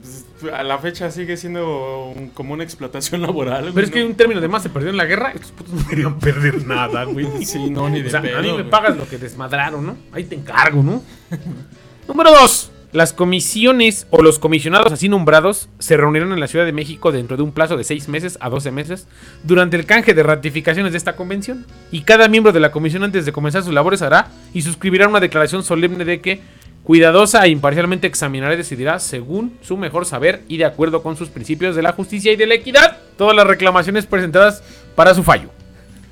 pues, 0.41 0.51
a 0.53 0.63
la 0.63 0.77
fecha 0.79 1.09
sigue 1.11 1.37
siendo 1.37 2.09
un- 2.15 2.29
como 2.29 2.53
una 2.53 2.63
explotación 2.63 3.21
laboral. 3.21 3.61
güey, 3.61 3.73
Pero 3.75 3.87
es 3.87 3.93
que 3.93 4.03
un 4.03 4.15
término 4.15 4.41
de 4.41 4.47
más 4.49 4.63
se 4.63 4.69
perdió 4.69 4.89
en 4.89 4.97
la 4.97 5.05
guerra, 5.05 5.31
estos 5.33 5.51
putos 5.51 5.73
no 5.73 5.87
querían 5.87 6.19
perder 6.19 6.65
nada, 6.67 7.03
güey. 7.05 7.45
Sí, 7.45 7.69
no, 7.69 7.89
ni 7.89 8.01
de 8.01 8.07
O 8.07 8.11
sea, 8.11 8.21
pedo, 8.21 8.39
a 8.39 8.41
mí 8.41 8.47
me 8.47 8.53
güey. 8.53 8.69
pagas 8.69 8.97
lo 8.97 9.07
que 9.07 9.17
desmadraron, 9.19 9.85
¿no? 9.85 9.95
Ahí 10.11 10.23
te 10.25 10.35
encargo, 10.35 10.81
¿no? 10.83 11.01
Número 12.07 12.31
2. 12.31 12.71
Las 12.93 13.11
comisiones 13.11 14.05
o 14.11 14.21
los 14.21 14.37
comisionados 14.37 14.93
así 14.93 15.09
nombrados 15.09 15.67
se 15.79 15.97
reunirán 15.97 16.31
en 16.31 16.39
la 16.39 16.47
Ciudad 16.47 16.63
de 16.63 16.71
México 16.71 17.11
dentro 17.11 17.35
de 17.35 17.41
un 17.41 17.51
plazo 17.51 17.75
de 17.75 17.83
6 17.83 18.07
meses 18.07 18.37
a 18.39 18.51
12 18.51 18.69
meses 18.69 19.07
durante 19.41 19.75
el 19.77 19.87
canje 19.87 20.13
de 20.13 20.21
ratificaciones 20.21 20.91
de 20.91 20.99
esta 20.99 21.15
convención. 21.15 21.65
Y 21.91 22.01
cada 22.01 22.27
miembro 22.27 22.51
de 22.51 22.59
la 22.59 22.71
comisión 22.71 23.03
antes 23.03 23.25
de 23.25 23.31
comenzar 23.31 23.63
sus 23.63 23.73
labores 23.73 24.03
hará 24.03 24.27
y 24.53 24.61
suscribirá 24.61 25.07
una 25.07 25.19
declaración 25.19 25.63
solemne 25.63 26.05
de 26.05 26.21
que 26.21 26.41
cuidadosa 26.83 27.43
e 27.43 27.49
imparcialmente 27.49 28.05
examinará 28.05 28.53
y 28.53 28.57
decidirá 28.57 28.99
según 28.99 29.57
su 29.63 29.75
mejor 29.75 30.05
saber 30.05 30.43
y 30.47 30.57
de 30.57 30.65
acuerdo 30.65 31.01
con 31.01 31.17
sus 31.17 31.29
principios 31.29 31.75
de 31.75 31.81
la 31.81 31.93
justicia 31.93 32.31
y 32.31 32.35
de 32.35 32.45
la 32.45 32.53
equidad 32.53 32.97
todas 33.17 33.35
las 33.35 33.47
reclamaciones 33.47 34.05
presentadas 34.05 34.61
para 34.93 35.15
su 35.15 35.23
fallo. 35.23 35.49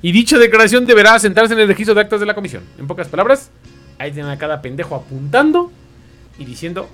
Y 0.02 0.10
dicha 0.10 0.36
declaración 0.36 0.84
deberá 0.84 1.14
asentarse 1.14 1.54
en 1.54 1.60
el 1.60 1.68
registro 1.68 1.94
de 1.94 2.00
actas 2.00 2.18
de 2.18 2.26
la 2.26 2.34
comisión. 2.34 2.64
En 2.76 2.88
pocas 2.88 3.06
palabras, 3.06 3.52
ahí 4.00 4.10
tienen 4.10 4.32
a 4.32 4.38
cada 4.38 4.60
pendejo 4.60 4.96
apuntando 4.96 5.70
y 6.38 6.44
diciendo, 6.44 6.88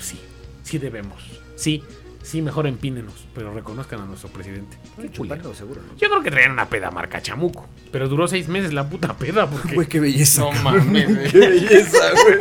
sí, 0.00 0.18
sí 0.62 0.78
debemos. 0.78 1.22
Sí, 1.56 1.82
sí, 2.22 2.40
mejor 2.42 2.66
empínenos, 2.66 3.14
pero 3.34 3.52
reconozcan 3.52 4.00
a 4.00 4.04
nuestro 4.06 4.28
presidente. 4.30 4.76
Qué. 5.00 5.10
Chupando, 5.10 5.54
seguro, 5.54 5.80
¿no? 5.82 5.96
Yo 5.98 6.08
creo 6.08 6.22
que 6.22 6.30
traían 6.30 6.52
una 6.52 6.68
peda 6.68 6.90
marca 6.90 7.20
chamuco, 7.20 7.68
pero 7.92 8.08
duró 8.08 8.26
seis 8.28 8.48
meses 8.48 8.72
la 8.72 8.88
puta 8.88 9.14
peda 9.16 9.48
porque... 9.48 9.74
Güey, 9.74 9.88
qué 9.88 10.00
belleza. 10.00 10.42
No 10.42 10.52
mames. 10.62 11.30
Qué 11.32 11.38
belleza, 11.38 11.98
güey. 12.12 12.38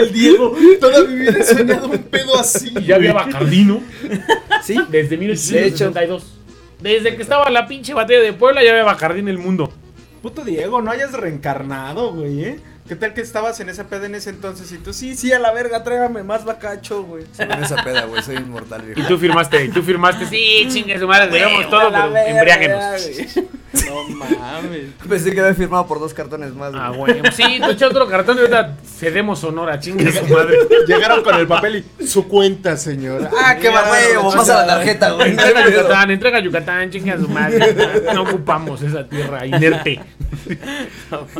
El 0.00 0.12
Diego, 0.12 0.56
toda 0.80 1.04
mi 1.06 1.14
vida 1.16 1.32
he 1.38 1.44
soñado 1.44 1.88
un 1.88 1.98
pedo 2.04 2.38
así. 2.38 2.72
y 2.78 2.82
ya 2.86 2.96
había 2.96 3.12
Bacardino 3.12 3.80
Sí. 4.62 4.76
desde 4.90 5.16
1862. 5.16 6.38
Desde 6.80 7.14
que 7.16 7.22
estaba 7.22 7.48
la 7.50 7.66
pinche 7.68 7.94
batalla 7.94 8.20
de 8.20 8.32
Puebla 8.32 8.62
ya 8.64 8.70
había 8.70 8.84
Bacardí 8.84 9.20
en 9.20 9.28
el 9.28 9.38
mundo. 9.38 9.72
Puto 10.22 10.44
Diego, 10.44 10.80
no 10.82 10.90
hayas 10.90 11.12
reencarnado, 11.12 12.12
güey, 12.12 12.44
¿eh? 12.44 12.60
¿Qué 12.92 12.96
tal 12.96 13.14
que 13.14 13.22
estabas 13.22 13.58
en 13.58 13.70
esa 13.70 13.84
peda 13.84 14.04
en 14.04 14.14
ese 14.16 14.28
entonces? 14.28 14.70
Y 14.70 14.76
tú, 14.76 14.92
sí, 14.92 15.16
sí, 15.16 15.32
a 15.32 15.38
la 15.38 15.50
verga, 15.50 15.82
tráigame 15.82 16.22
más 16.24 16.44
bacacho, 16.44 17.04
güey. 17.04 17.24
Con 17.38 17.50
esa 17.64 17.82
peda, 17.82 18.04
güey, 18.04 18.22
soy 18.22 18.36
inmortal, 18.36 18.82
Y 18.82 18.92
viejo. 18.92 19.08
tú 19.08 19.16
firmaste, 19.16 19.64
y 19.64 19.68
tú 19.70 19.82
firmaste, 19.82 20.26
sí, 20.26 20.66
chingue 20.70 20.98
su 20.98 21.08
madre, 21.08 21.30
debemos 21.30 21.70
todo, 21.70 21.86
A 21.86 21.90
pero 21.90 22.12
verga, 22.12 22.30
embriáguenos. 22.30 23.08
güey. 23.34 23.48
No 23.86 24.04
mames. 24.26 24.82
Pensé 25.08 25.32
que 25.32 25.40
había 25.40 25.54
firmado 25.54 25.86
por 25.86 25.98
dos 25.98 26.12
cartones 26.12 26.52
más, 26.54 26.72
Ah, 26.76 26.88
güey. 26.94 27.14
bueno. 27.20 27.30
Sí, 27.34 27.58
te 27.64 27.70
eché 27.72 27.86
otro 27.86 28.06
cartón 28.06 28.36
y 28.36 28.40
ahorita 28.40 28.76
cedemos 28.98 29.38
Sonora, 29.38 29.80
chingue 29.80 30.12
su 30.12 30.26
madre. 30.28 30.58
Llegaron 30.86 31.22
con 31.24 31.34
el 31.36 31.46
papel 31.48 31.82
y 31.98 32.06
su 32.06 32.28
cuenta, 32.28 32.76
señora. 32.76 33.30
Ah, 33.42 33.56
qué 33.58 33.70
va, 33.70 33.88
güey. 33.88 34.34
Pasa 34.36 34.56
la 34.58 34.66
tarjeta, 34.66 35.12
güey. 35.12 35.30
Entrega 35.30 35.64
Yucatán, 35.70 36.10
entrega 36.10 36.40
Yucatán, 36.40 36.90
chingue 36.90 37.12
a 37.12 37.18
su 37.18 37.28
madre. 37.30 37.74
No 38.14 38.22
ocupamos 38.24 38.82
esa 38.82 39.08
tierra 39.08 39.46
inerte. 39.46 40.00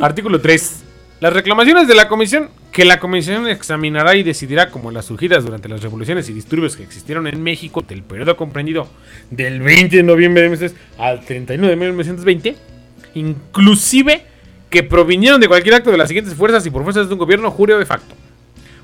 Artículo 0.01 0.41
3. 0.41 0.83
Las 1.19 1.33
reclamaciones 1.33 1.87
de 1.87 1.95
la 1.95 2.07
comisión, 2.07 2.49
que 2.71 2.83
la 2.83 2.99
comisión 2.99 3.47
examinará 3.47 4.15
y 4.15 4.23
decidirá 4.23 4.69
como 4.69 4.91
las 4.91 5.05
surgidas 5.05 5.45
durante 5.45 5.69
las 5.69 5.81
revoluciones 5.81 6.27
y 6.29 6.33
disturbios 6.33 6.75
que 6.75 6.83
existieron 6.83 7.27
en 7.27 7.41
México 7.41 7.81
del 7.81 8.03
periodo 8.03 8.35
comprendido 8.35 8.87
del 9.31 9.61
20 9.61 9.95
de 9.95 10.03
noviembre 10.03 10.43
de 10.43 10.49
1900 10.49 10.99
al 10.99 11.23
31 11.23 11.67
de 11.67 11.75
1920, 11.75 12.55
inclusive 13.15 14.25
que 14.69 14.83
provinieron 14.83 15.39
de 15.39 15.47
cualquier 15.47 15.75
acto 15.75 15.91
de 15.91 15.97
las 15.97 16.09
siguientes 16.09 16.33
fuerzas 16.33 16.65
y 16.65 16.71
por 16.71 16.83
fuerzas 16.83 17.07
de 17.07 17.13
un 17.13 17.19
gobierno 17.19 17.51
jure 17.51 17.75
o 17.75 17.79
de 17.79 17.85
facto. 17.85 18.15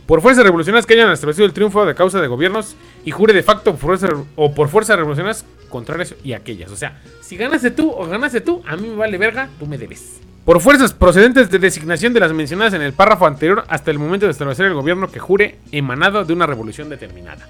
Por 0.10 0.24
fuerzas 0.24 0.44
revolucionarias 0.44 0.88
que 0.88 0.96
hayan 0.96 1.12
establecido 1.12 1.46
el 1.46 1.54
triunfo 1.54 1.86
de 1.86 1.94
causa 1.94 2.20
de 2.20 2.26
gobiernos 2.26 2.76
y 3.06 3.12
jure 3.12 3.32
de 3.32 3.44
facto 3.44 3.76
por 3.76 4.00
fuerza, 4.00 4.08
o 4.36 4.56
por 4.56 4.68
fuerzas 4.68 4.98
revolucionarias 4.98 5.46
contrarias 5.70 6.16
y 6.24 6.34
aquellas. 6.34 6.72
O 6.72 6.76
sea, 6.76 7.00
si 7.22 7.38
ganaste 7.38 7.70
tú 7.70 7.92
o 7.92 8.08
ganaste 8.08 8.42
tú, 8.42 8.64
a 8.66 8.76
mí 8.76 8.88
me 8.88 8.96
vale 8.96 9.20
verga, 9.20 9.50
tú 9.60 9.68
me 9.68 9.78
debes. 9.78 10.20
Por 10.46 10.62
fuerzas 10.62 10.96
procedentes 10.96 11.52
de 11.52 11.60
designación 11.60 12.12
de 12.12 12.22
las 12.22 12.34
mencionadas 12.34 12.74
en 12.74 12.82
el 12.82 12.94
párrafo 12.94 13.28
anterior 13.28 13.66
hasta 13.68 13.92
el 13.92 14.00
momento 14.00 14.26
de 14.26 14.32
establecer 14.32 14.66
el 14.66 14.74
gobierno 14.74 15.12
que 15.12 15.20
jure 15.20 15.58
emanado 15.72 16.26
de 16.26 16.34
una 16.34 16.48
revolución 16.48 16.90
determinada. 16.90 17.48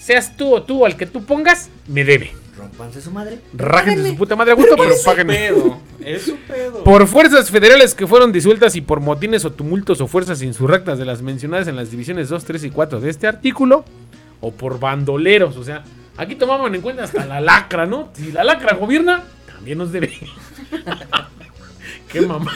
Seas 0.00 0.38
tú 0.38 0.50
o 0.50 0.62
tú 0.62 0.86
al 0.86 0.96
que 0.96 1.04
tú 1.04 1.26
pongas, 1.26 1.68
me 1.88 2.04
debe. 2.04 2.32
Rompanse 2.64 3.00
su 3.02 3.10
madre. 3.10 3.38
Rájense 3.52 4.08
su 4.10 4.16
puta 4.16 4.36
madre 4.36 4.52
a 4.52 4.54
gusto, 4.54 4.74
pero 4.76 4.90
Es 4.90 5.00
su 5.00 5.04
páguenme. 5.04 5.34
pedo. 5.36 5.78
Es 6.04 6.22
su 6.22 6.36
pedo. 6.36 6.84
Por 6.84 7.06
fuerzas 7.06 7.50
federales 7.50 7.94
que 7.94 8.06
fueron 8.06 8.30
disueltas 8.32 8.74
y 8.76 8.80
por 8.80 9.00
motines 9.00 9.44
o 9.44 9.52
tumultos 9.52 10.00
o 10.00 10.06
fuerzas 10.06 10.42
insurrectas 10.42 10.98
de 10.98 11.04
las 11.04 11.22
mencionadas 11.22 11.68
en 11.68 11.76
las 11.76 11.90
divisiones 11.90 12.28
2, 12.28 12.44
3 12.44 12.64
y 12.64 12.70
4 12.70 13.00
de 13.00 13.10
este 13.10 13.26
artículo, 13.26 13.84
o 14.40 14.50
por 14.52 14.78
bandoleros, 14.78 15.56
o 15.56 15.64
sea, 15.64 15.84
aquí 16.16 16.34
tomaban 16.34 16.74
en 16.74 16.80
cuenta 16.82 17.04
hasta 17.04 17.24
la 17.24 17.40
lacra, 17.40 17.86
¿no? 17.86 18.10
Si 18.14 18.32
la 18.32 18.44
lacra 18.44 18.74
gobierna, 18.74 19.22
también 19.46 19.78
nos 19.78 19.92
debe. 19.92 20.12
Qué 22.12 22.20
mamá. 22.20 22.52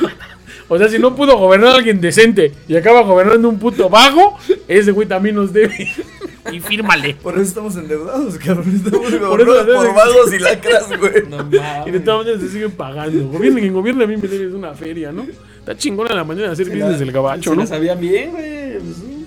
O 0.69 0.77
sea, 0.77 0.89
si 0.89 0.99
no 0.99 1.17
pudo 1.17 1.39
gobernar 1.39 1.75
alguien 1.77 2.01
decente 2.01 2.53
y 2.69 2.77
acaba 2.77 3.01
gobernando 3.03 3.49
un 3.49 3.59
puto 3.59 3.89
vago, 3.89 4.37
ese 4.69 4.91
güey 4.93 5.09
también 5.09 5.35
nos 5.37 5.53
debe. 5.53 5.91
Y 6.53 6.61
fírmale. 6.61 7.15
Por 7.15 7.35
eso 7.35 7.43
estamos 7.43 7.77
endeudados, 7.77 8.37
cabrón. 8.39 8.75
Estamos 8.75 9.11
Por 9.13 9.41
eso 9.41 9.67
por, 9.67 9.95
vagos 9.95 10.33
y 10.33 10.39
lacras, 10.39 10.89
güey. 10.99 11.29
No 11.29 11.41
Y 11.47 11.51
de 11.51 11.59
mames. 11.61 12.05
todas 12.05 12.27
maneras 12.27 12.41
se 12.43 12.49
siguen 12.51 12.71
pagando. 12.73 13.29
Gobierno 13.29 13.59
en 13.59 13.73
gobierno 13.73 14.05
a 14.05 14.07
mí 14.07 14.17
me 14.17 14.29
debes 14.29 14.55
una 14.55 14.75
feria, 14.75 15.13
¿no? 15.13 15.27
Está 15.59 15.77
chingona 15.77 16.15
la 16.15 16.25
manera 16.25 16.47
de 16.49 16.53
hacer 16.55 16.67
business 16.69 16.99
del 16.99 17.13
gabacho, 17.13 17.51
Se 17.51 17.57
¿no? 17.57 17.63
la 17.63 17.67
sabían 17.67 18.01
bien, 18.01 18.31
güey. 18.33 18.79
pues 18.79 18.97
sí. 18.97 19.27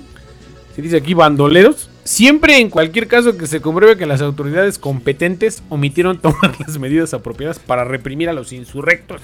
Se 0.76 0.82
dice 0.82 0.98
aquí 0.98 1.14
bandoleros. 1.14 1.90
Siempre 2.04 2.58
en 2.58 2.70
cualquier 2.72 3.08
caso 3.08 3.38
que 3.38 3.46
se 3.46 3.62
compruebe 3.62 3.96
que 3.96 4.08
las 4.08 4.22
autoridades 4.22 4.80
competentes 4.80 5.62
omitieron 5.70 6.18
tomar 6.20 6.56
las 6.60 6.80
medidas 6.80 7.14
apropiadas 7.14 7.60
para 7.60 7.84
reprimir 7.84 8.28
a 8.30 8.34
los 8.34 8.52
insurrectos, 8.54 9.22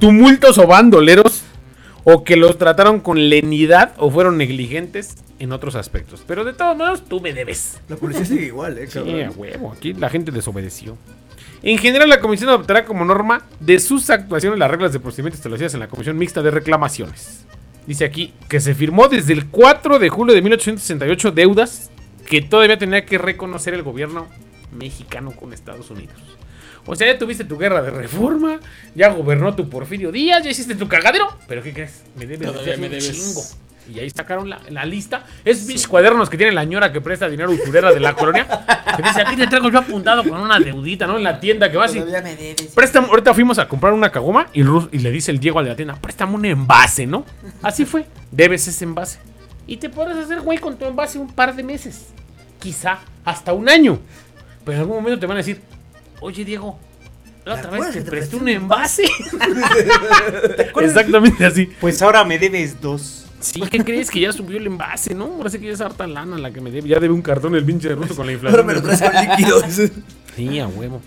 tumultos 0.00 0.56
o 0.58 0.66
bandoleros, 0.66 1.42
o 2.08 2.22
que 2.22 2.36
los 2.36 2.56
trataron 2.56 3.00
con 3.00 3.28
lenidad 3.28 3.92
o 3.98 4.12
fueron 4.12 4.38
negligentes 4.38 5.16
en 5.40 5.50
otros 5.50 5.74
aspectos. 5.74 6.22
Pero 6.24 6.44
de 6.44 6.52
todos 6.52 6.76
modos, 6.76 7.02
tú 7.08 7.20
me 7.20 7.32
debes. 7.32 7.80
La 7.88 7.96
policía 7.96 8.24
sigue 8.24 8.46
igual, 8.46 8.78
eh, 8.78 8.86
Sí, 8.86 9.00
a 9.00 9.02
cabrón. 9.02 9.32
huevo, 9.36 9.72
aquí 9.72 9.92
la 9.92 10.08
gente 10.08 10.30
desobedeció. 10.30 10.96
En 11.64 11.78
general, 11.78 12.08
la 12.08 12.20
comisión 12.20 12.48
adoptará 12.50 12.84
como 12.84 13.04
norma 13.04 13.44
de 13.58 13.80
sus 13.80 14.08
actuaciones 14.08 14.56
las 14.56 14.70
reglas 14.70 14.92
de 14.92 15.00
procedimiento 15.00 15.34
establecidas 15.36 15.74
en 15.74 15.80
la 15.80 15.88
Comisión 15.88 16.16
Mixta 16.16 16.42
de 16.42 16.52
Reclamaciones. 16.52 17.44
Dice 17.88 18.04
aquí 18.04 18.32
que 18.48 18.60
se 18.60 18.72
firmó 18.76 19.08
desde 19.08 19.32
el 19.32 19.46
4 19.46 19.98
de 19.98 20.08
julio 20.08 20.32
de 20.32 20.42
1868 20.42 21.32
deudas 21.32 21.90
que 22.28 22.40
todavía 22.40 22.78
tenía 22.78 23.04
que 23.04 23.18
reconocer 23.18 23.74
el 23.74 23.82
gobierno 23.82 24.28
mexicano 24.78 25.32
con 25.32 25.52
Estados 25.52 25.90
Unidos. 25.90 26.14
O 26.86 26.94
sea, 26.96 27.12
ya 27.12 27.18
tuviste 27.18 27.44
tu 27.44 27.58
guerra 27.58 27.82
de 27.82 27.90
reforma, 27.90 28.58
ya 28.94 29.08
gobernó 29.08 29.54
tu 29.54 29.68
Porfirio 29.68 30.12
Díaz, 30.12 30.44
ya 30.44 30.50
hiciste 30.50 30.74
tu 30.76 30.86
cagadero. 30.88 31.26
Pero 31.48 31.62
¿qué 31.62 31.72
crees? 31.72 32.02
Me 32.16 32.26
debes, 32.26 32.50
Todavía 32.52 32.76
me 32.76 32.88
debes. 32.88 33.12
chingo. 33.12 33.42
Y 33.92 34.00
ahí 34.00 34.10
sacaron 34.10 34.50
la, 34.50 34.60
la 34.70 34.84
lista. 34.84 35.24
Es 35.44 35.64
mis 35.66 35.86
cuadernos 35.86 36.28
que 36.28 36.36
tiene 36.36 36.50
la 36.52 36.64
ñora 36.64 36.92
que 36.92 37.00
presta 37.00 37.28
dinero 37.28 37.52
usurera 37.52 37.92
de 37.92 38.00
la 38.00 38.14
colonia. 38.14 38.46
Que 38.96 39.02
dice, 39.02 39.22
aquí 39.22 39.36
te 39.36 39.46
traigo 39.46 39.70
yo 39.70 39.78
apuntado 39.78 40.24
con 40.24 40.40
una 40.40 40.58
deudita, 40.58 41.06
¿no? 41.06 41.16
En 41.18 41.22
la 41.22 41.38
tienda 41.38 41.70
que 41.70 41.76
vas 41.76 41.94
y... 41.94 42.00
Todavía 42.00 42.20
me 42.22 42.34
debes. 42.34 42.72
Préstame, 42.74 43.06
ahorita 43.08 43.32
fuimos 43.32 43.60
a 43.60 43.68
comprar 43.68 43.92
una 43.92 44.10
cagoma 44.10 44.48
y 44.52 44.64
le 44.64 45.10
dice 45.12 45.30
el 45.30 45.38
Diego 45.38 45.60
al 45.60 45.66
de 45.66 45.70
la 45.70 45.76
tienda, 45.76 45.94
préstame 45.94 46.34
un 46.34 46.44
envase, 46.44 47.06
¿no? 47.06 47.24
Así 47.62 47.84
fue, 47.84 48.06
debes 48.32 48.66
ese 48.66 48.84
envase. 48.84 49.20
Y 49.68 49.76
te 49.76 49.88
podrás 49.88 50.16
hacer 50.16 50.40
güey 50.40 50.58
con 50.58 50.76
tu 50.76 50.84
envase 50.84 51.18
un 51.20 51.28
par 51.32 51.54
de 51.54 51.62
meses. 51.62 52.06
Quizá 52.58 52.98
hasta 53.24 53.52
un 53.52 53.68
año. 53.68 54.00
Pero 54.64 54.76
en 54.78 54.80
algún 54.80 54.96
momento 54.96 55.20
te 55.20 55.26
van 55.26 55.36
a 55.36 55.38
decir, 55.38 55.60
oye 56.20 56.44
Diego, 56.44 56.78
la 57.44 57.54
¿Te 57.54 57.66
otra 57.68 57.78
vez 57.78 57.92
te 57.92 58.02
presté 58.02 58.36
un 58.36 58.48
envase. 58.48 59.04
Exactamente 60.82 61.46
así. 61.46 61.70
Pues 61.80 62.02
ahora 62.02 62.24
me 62.24 62.38
debes 62.38 62.80
dos. 62.80 63.26
Sí, 63.38 63.60
¿qué 63.70 63.84
crees? 63.84 64.10
Que 64.10 64.20
ya 64.20 64.32
subió 64.32 64.58
el 64.58 64.66
envase, 64.66 65.14
¿no? 65.14 65.26
Ahora 65.26 65.50
sí 65.50 65.58
que 65.58 65.66
ya 65.66 65.72
es 65.72 65.80
harta 65.80 66.06
lana 66.06 66.38
la 66.38 66.50
que 66.50 66.60
me 66.60 66.70
debe. 66.72 66.88
Ya 66.88 66.98
debe 66.98 67.14
un 67.14 67.22
cartón 67.22 67.54
el 67.54 67.64
pinche 67.64 67.94
ruso 67.94 68.16
con 68.16 68.26
la 68.26 68.32
inflación. 68.32 68.60
Ahora 68.60 68.66
me 68.66 68.74
lo 68.74 68.82
traes 68.82 69.00
con 69.00 69.28
líquido. 69.28 69.62
Sí, 70.36 70.58
a 70.58 70.66
huevo. 70.68 71.00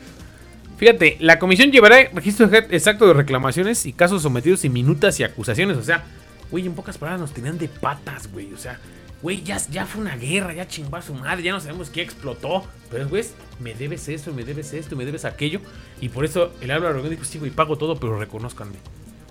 Fíjate, 0.77 1.17
la 1.19 1.37
comisión 1.37 1.71
llevará 1.71 2.09
registro 2.13 2.49
exacto 2.51 3.05
de 3.05 3.13
reclamaciones 3.13 3.85
y 3.85 3.93
casos 3.93 4.23
sometidos 4.23 4.65
y 4.65 4.69
minutas 4.69 5.19
y 5.19 5.23
acusaciones. 5.23 5.77
O 5.77 5.83
sea, 5.83 6.03
güey, 6.49 6.65
en 6.65 6.73
pocas 6.73 6.97
palabras 6.97 7.21
nos 7.21 7.31
tenían 7.31 7.59
de 7.59 7.67
patas, 7.67 8.31
güey. 8.31 8.51
O 8.53 8.57
sea, 8.57 8.79
güey, 9.21 9.43
ya, 9.43 9.57
ya 9.69 9.85
fue 9.85 10.01
una 10.01 10.15
guerra, 10.15 10.53
ya 10.53 10.67
chingó 10.67 10.97
a 10.97 11.01
su 11.01 11.13
madre, 11.13 11.43
ya 11.43 11.51
no 11.51 11.59
sabemos 11.59 11.89
qué 11.89 12.01
explotó. 12.01 12.63
Pero, 12.89 13.07
güey, 13.07 13.23
me 13.59 13.73
debes 13.73 14.07
eso, 14.09 14.33
me 14.33 14.43
debes 14.43 14.73
esto, 14.73 14.95
me 14.95 15.05
debes 15.05 15.25
aquello. 15.25 15.61
Y 16.01 16.09
por 16.09 16.25
eso 16.25 16.51
el 16.61 16.71
Álvaro 16.71 17.01
dijo, 17.09 17.23
sí, 17.23 17.39
güey, 17.39 17.51
pago 17.51 17.77
todo, 17.77 17.99
pero 17.99 18.17
reconozcanme. 18.17 18.75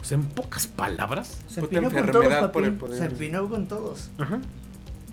O 0.01 0.05
sea, 0.05 0.17
en 0.17 0.25
pocas 0.27 0.67
palabras, 0.67 1.41
Se 1.49 1.61
empinó 1.61 1.91
con 1.91 2.11
todos, 2.11 2.51
por 2.51 2.65
el 2.65 2.73
papi. 2.73 2.79
poder. 2.79 2.99
Se 2.99 3.05
empinó 3.07 3.49
con 3.49 3.67
todos. 3.69 4.11
ajá, 4.19 4.41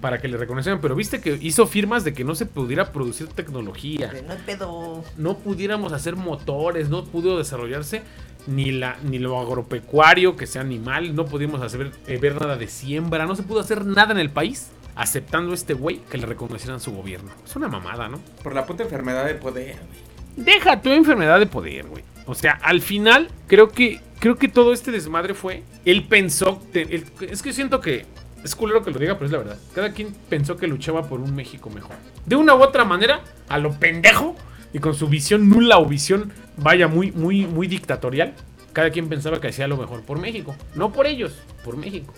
para 0.02 0.20
que 0.20 0.28
le 0.28 0.38
reconocieran. 0.38 0.82
Pero 0.82 0.94
viste 0.96 1.20
que 1.22 1.40
hizo 1.42 1.66
firmas 1.66 2.04
de 2.04 2.14
que 2.14 2.24
no 2.24 2.36
se 2.36 2.46
pudiera 2.46 2.92
producir 2.92 3.28
tecnología. 3.28 4.14
No 4.28 4.34
hay 4.34 4.40
pedo. 4.46 5.04
no 5.18 5.38
pudiéramos 5.40 5.94
hacer 5.94 6.16
motores, 6.16 6.90
no 6.90 7.06
pudo 7.06 7.38
desarrollarse 7.40 8.04
ni, 8.48 8.72
la, 8.72 8.98
ni 9.04 9.20
lo 9.20 9.40
agropecuario, 9.40 10.36
que 10.36 10.48
sea 10.48 10.62
animal, 10.62 11.16
no 11.16 11.26
pudimos 11.26 11.62
hacer 11.62 11.92
eh, 12.08 12.18
ver 12.18 12.40
nada 12.40 12.58
de 12.58 12.68
siembra, 12.68 13.26
no 13.26 13.36
se 13.36 13.44
pudo 13.44 13.60
hacer 13.60 13.86
nada 13.86 14.12
en 14.14 14.20
el 14.20 14.30
país 14.30 14.70
aceptando 14.96 15.52
a 15.52 15.56
este 15.56 15.74
güey 15.74 16.00
que 16.10 16.18
le 16.18 16.26
reconocieran 16.26 16.80
su 16.80 16.92
gobierno. 16.94 17.32
Es 17.46 17.56
una 17.56 17.68
mamada, 17.68 18.08
¿no? 18.08 18.20
Por 18.44 18.56
la 18.56 18.66
puta 18.66 18.84
enfermedad 18.84 19.26
de 19.26 19.36
poder, 19.36 19.76
güey. 19.76 20.46
Deja 20.46 20.82
tu 20.82 20.90
enfermedad 20.92 21.40
de 21.40 21.48
poder, 21.48 21.86
güey. 21.88 22.04
O 22.26 22.34
sea, 22.36 22.54
al 22.64 22.82
final 22.82 23.30
creo 23.48 23.70
que 23.70 24.00
creo 24.20 24.38
que 24.38 24.48
todo 24.48 24.74
este 24.74 24.92
desmadre 24.92 25.34
fue 25.34 25.64
él 25.84 26.04
pensó, 26.06 26.62
él- 26.74 27.06
es 27.22 27.42
que 27.44 27.54
siento 27.54 27.80
que 27.82 28.06
es 28.44 28.56
culero 28.56 28.84
que 28.84 28.92
lo 28.92 28.98
diga, 29.00 29.16
pero 29.16 29.26
es 29.26 29.32
la 29.32 29.38
verdad. 29.40 29.60
Cada 29.74 29.92
quien 29.92 30.16
pensó 30.30 30.56
que 30.56 30.68
luchaba 30.68 31.04
por 31.04 31.20
un 31.20 31.36
México 31.36 31.70
mejor. 31.70 31.96
De 32.26 32.36
una 32.36 32.56
u 32.56 32.62
otra 32.64 32.86
manera, 32.86 33.22
a 33.50 33.58
lo 33.60 33.74
pendejo 33.74 34.36
y 34.74 34.80
con 34.80 34.94
su 34.96 35.08
visión 35.08 35.50
nula 35.50 35.78
o 35.78 35.86
visión 35.86 36.32
vaya 36.58 36.88
muy 36.88 37.12
muy 37.12 37.46
muy 37.46 37.68
dictatorial, 37.68 38.34
cada 38.74 38.90
quien 38.90 39.10
pensaba 39.10 39.40
que 39.40 39.48
hacía 39.48 39.68
lo 39.68 39.78
mejor 39.78 40.02
por 40.02 40.20
México, 40.20 40.56
no 40.76 40.92
por 40.92 41.08
ellos, 41.08 41.34
por 41.64 41.78
México. 41.78 42.14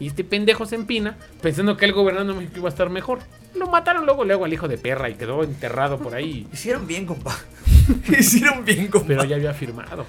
Y 0.00 0.08
este 0.08 0.24
pendejo 0.24 0.66
se 0.66 0.74
empina 0.74 1.16
pensando 1.40 1.76
que 1.76 1.84
él 1.84 1.92
gobernando 1.92 2.34
México 2.34 2.54
iba 2.56 2.68
a 2.68 2.72
estar 2.72 2.90
mejor. 2.90 3.20
Lo 3.54 3.68
mataron 3.68 4.04
luego 4.04 4.24
luego 4.24 4.44
al 4.44 4.52
hijo 4.52 4.66
de 4.66 4.78
perra 4.78 5.08
y 5.08 5.14
quedó 5.14 5.44
enterrado 5.44 5.98
por 5.98 6.14
ahí. 6.14 6.48
Hicieron 6.52 6.86
bien, 6.86 7.06
compa. 7.06 7.38
Hicieron 8.08 8.64
bien, 8.64 8.88
compa. 8.88 9.06
Pero 9.06 9.24
ya 9.24 9.36
había 9.36 9.54
firmado. 9.54 10.04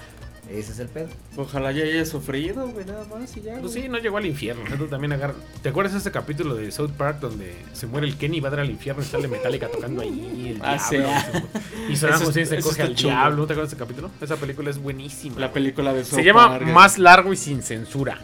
Ese 0.54 0.72
es 0.72 0.80
el 0.80 0.88
pedo. 0.88 1.08
Ojalá 1.36 1.72
ya 1.72 1.84
haya 1.84 2.06
sufrido, 2.06 2.68
güey, 2.68 2.86
nada 2.86 3.06
más 3.06 3.36
y 3.36 3.42
ya. 3.42 3.54
Pues 3.60 3.72
güey. 3.74 3.84
sí, 3.84 3.90
no 3.90 3.98
llegó 3.98 4.18
al 4.18 4.26
infierno. 4.28 4.64
también 4.88 5.12
agarra- 5.14 5.34
¿Te 5.64 5.70
acuerdas 5.70 5.94
de 5.94 6.00
ese 6.00 6.12
capítulo 6.12 6.54
de 6.54 6.72
South 6.72 6.92
Park 6.96 7.20
donde 7.22 7.56
se 7.74 7.88
muere 7.88 8.06
el 8.08 8.16
Kenny 8.18 8.38
y 8.38 8.40
va 8.40 8.50
a 8.50 8.52
dar 8.52 8.60
al 8.60 8.70
infierno 8.70 9.02
y 9.02 9.06
sale 9.06 9.28
Metallica 9.28 9.68
tocando 9.68 10.02
ahí? 10.04 10.54
El 10.56 10.62
Ah, 10.64 10.78
sí. 10.78 10.98
diablo. 10.98 11.48
Y 11.90 11.94
Eso- 11.94 12.08
Hussein 12.30 12.46
se 12.46 12.60
coge 12.62 12.84
al 12.84 12.96
chulo. 12.96 13.10
diablo. 13.10 13.38
¿No 13.38 13.48
te 13.48 13.54
acuerdas 13.54 13.72
de 13.72 13.76
ese 13.76 13.84
capítulo? 13.84 14.12
Esa 14.22 14.36
película 14.38 14.70
es 14.70 14.78
buenísima. 14.78 15.40
La 15.40 15.52
película 15.52 15.92
de 15.94 16.04
se 16.06 16.12
South 16.18 16.24
llama 16.24 16.50
Park, 16.50 16.64
güey. 16.64 16.76
Más 16.76 17.00
largo 17.00 17.34
y 17.34 17.36
sin 17.38 17.64
censura. 17.64 18.20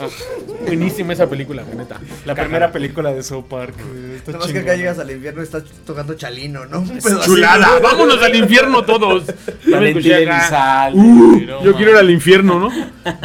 Ah, 0.00 0.06
Buenísima 0.66 1.12
esa 1.12 1.28
película, 1.28 1.62
güey, 1.62 1.76
neta. 1.76 2.00
La 2.24 2.34
primera 2.34 2.72
película 2.72 3.12
de 3.12 3.22
South 3.22 3.44
Park, 3.48 3.74
Nada 4.26 4.38
más 4.38 4.52
que 4.52 4.58
acá 4.60 4.74
llegas 4.74 4.98
al 4.98 5.10
infierno 5.10 5.40
y 5.42 5.44
estás 5.44 5.64
tocando 5.86 6.14
chalino, 6.14 6.64
¿no? 6.66 6.80
Un 6.80 6.96
Es 6.96 7.04
así. 7.06 7.20
chulada. 7.26 7.78
Vámonos 7.80 8.22
al 8.22 8.34
infierno 8.34 8.84
todos. 8.84 9.24
Yo 9.66 9.76
Elizalde, 9.78 10.98
"Uh, 10.98 11.40
no 11.46 11.64
yo 11.64 11.74
quiero 11.74 11.90
ir 11.92 11.96
al 11.98 12.10
infierno, 12.10 12.58
¿no? 12.58 12.70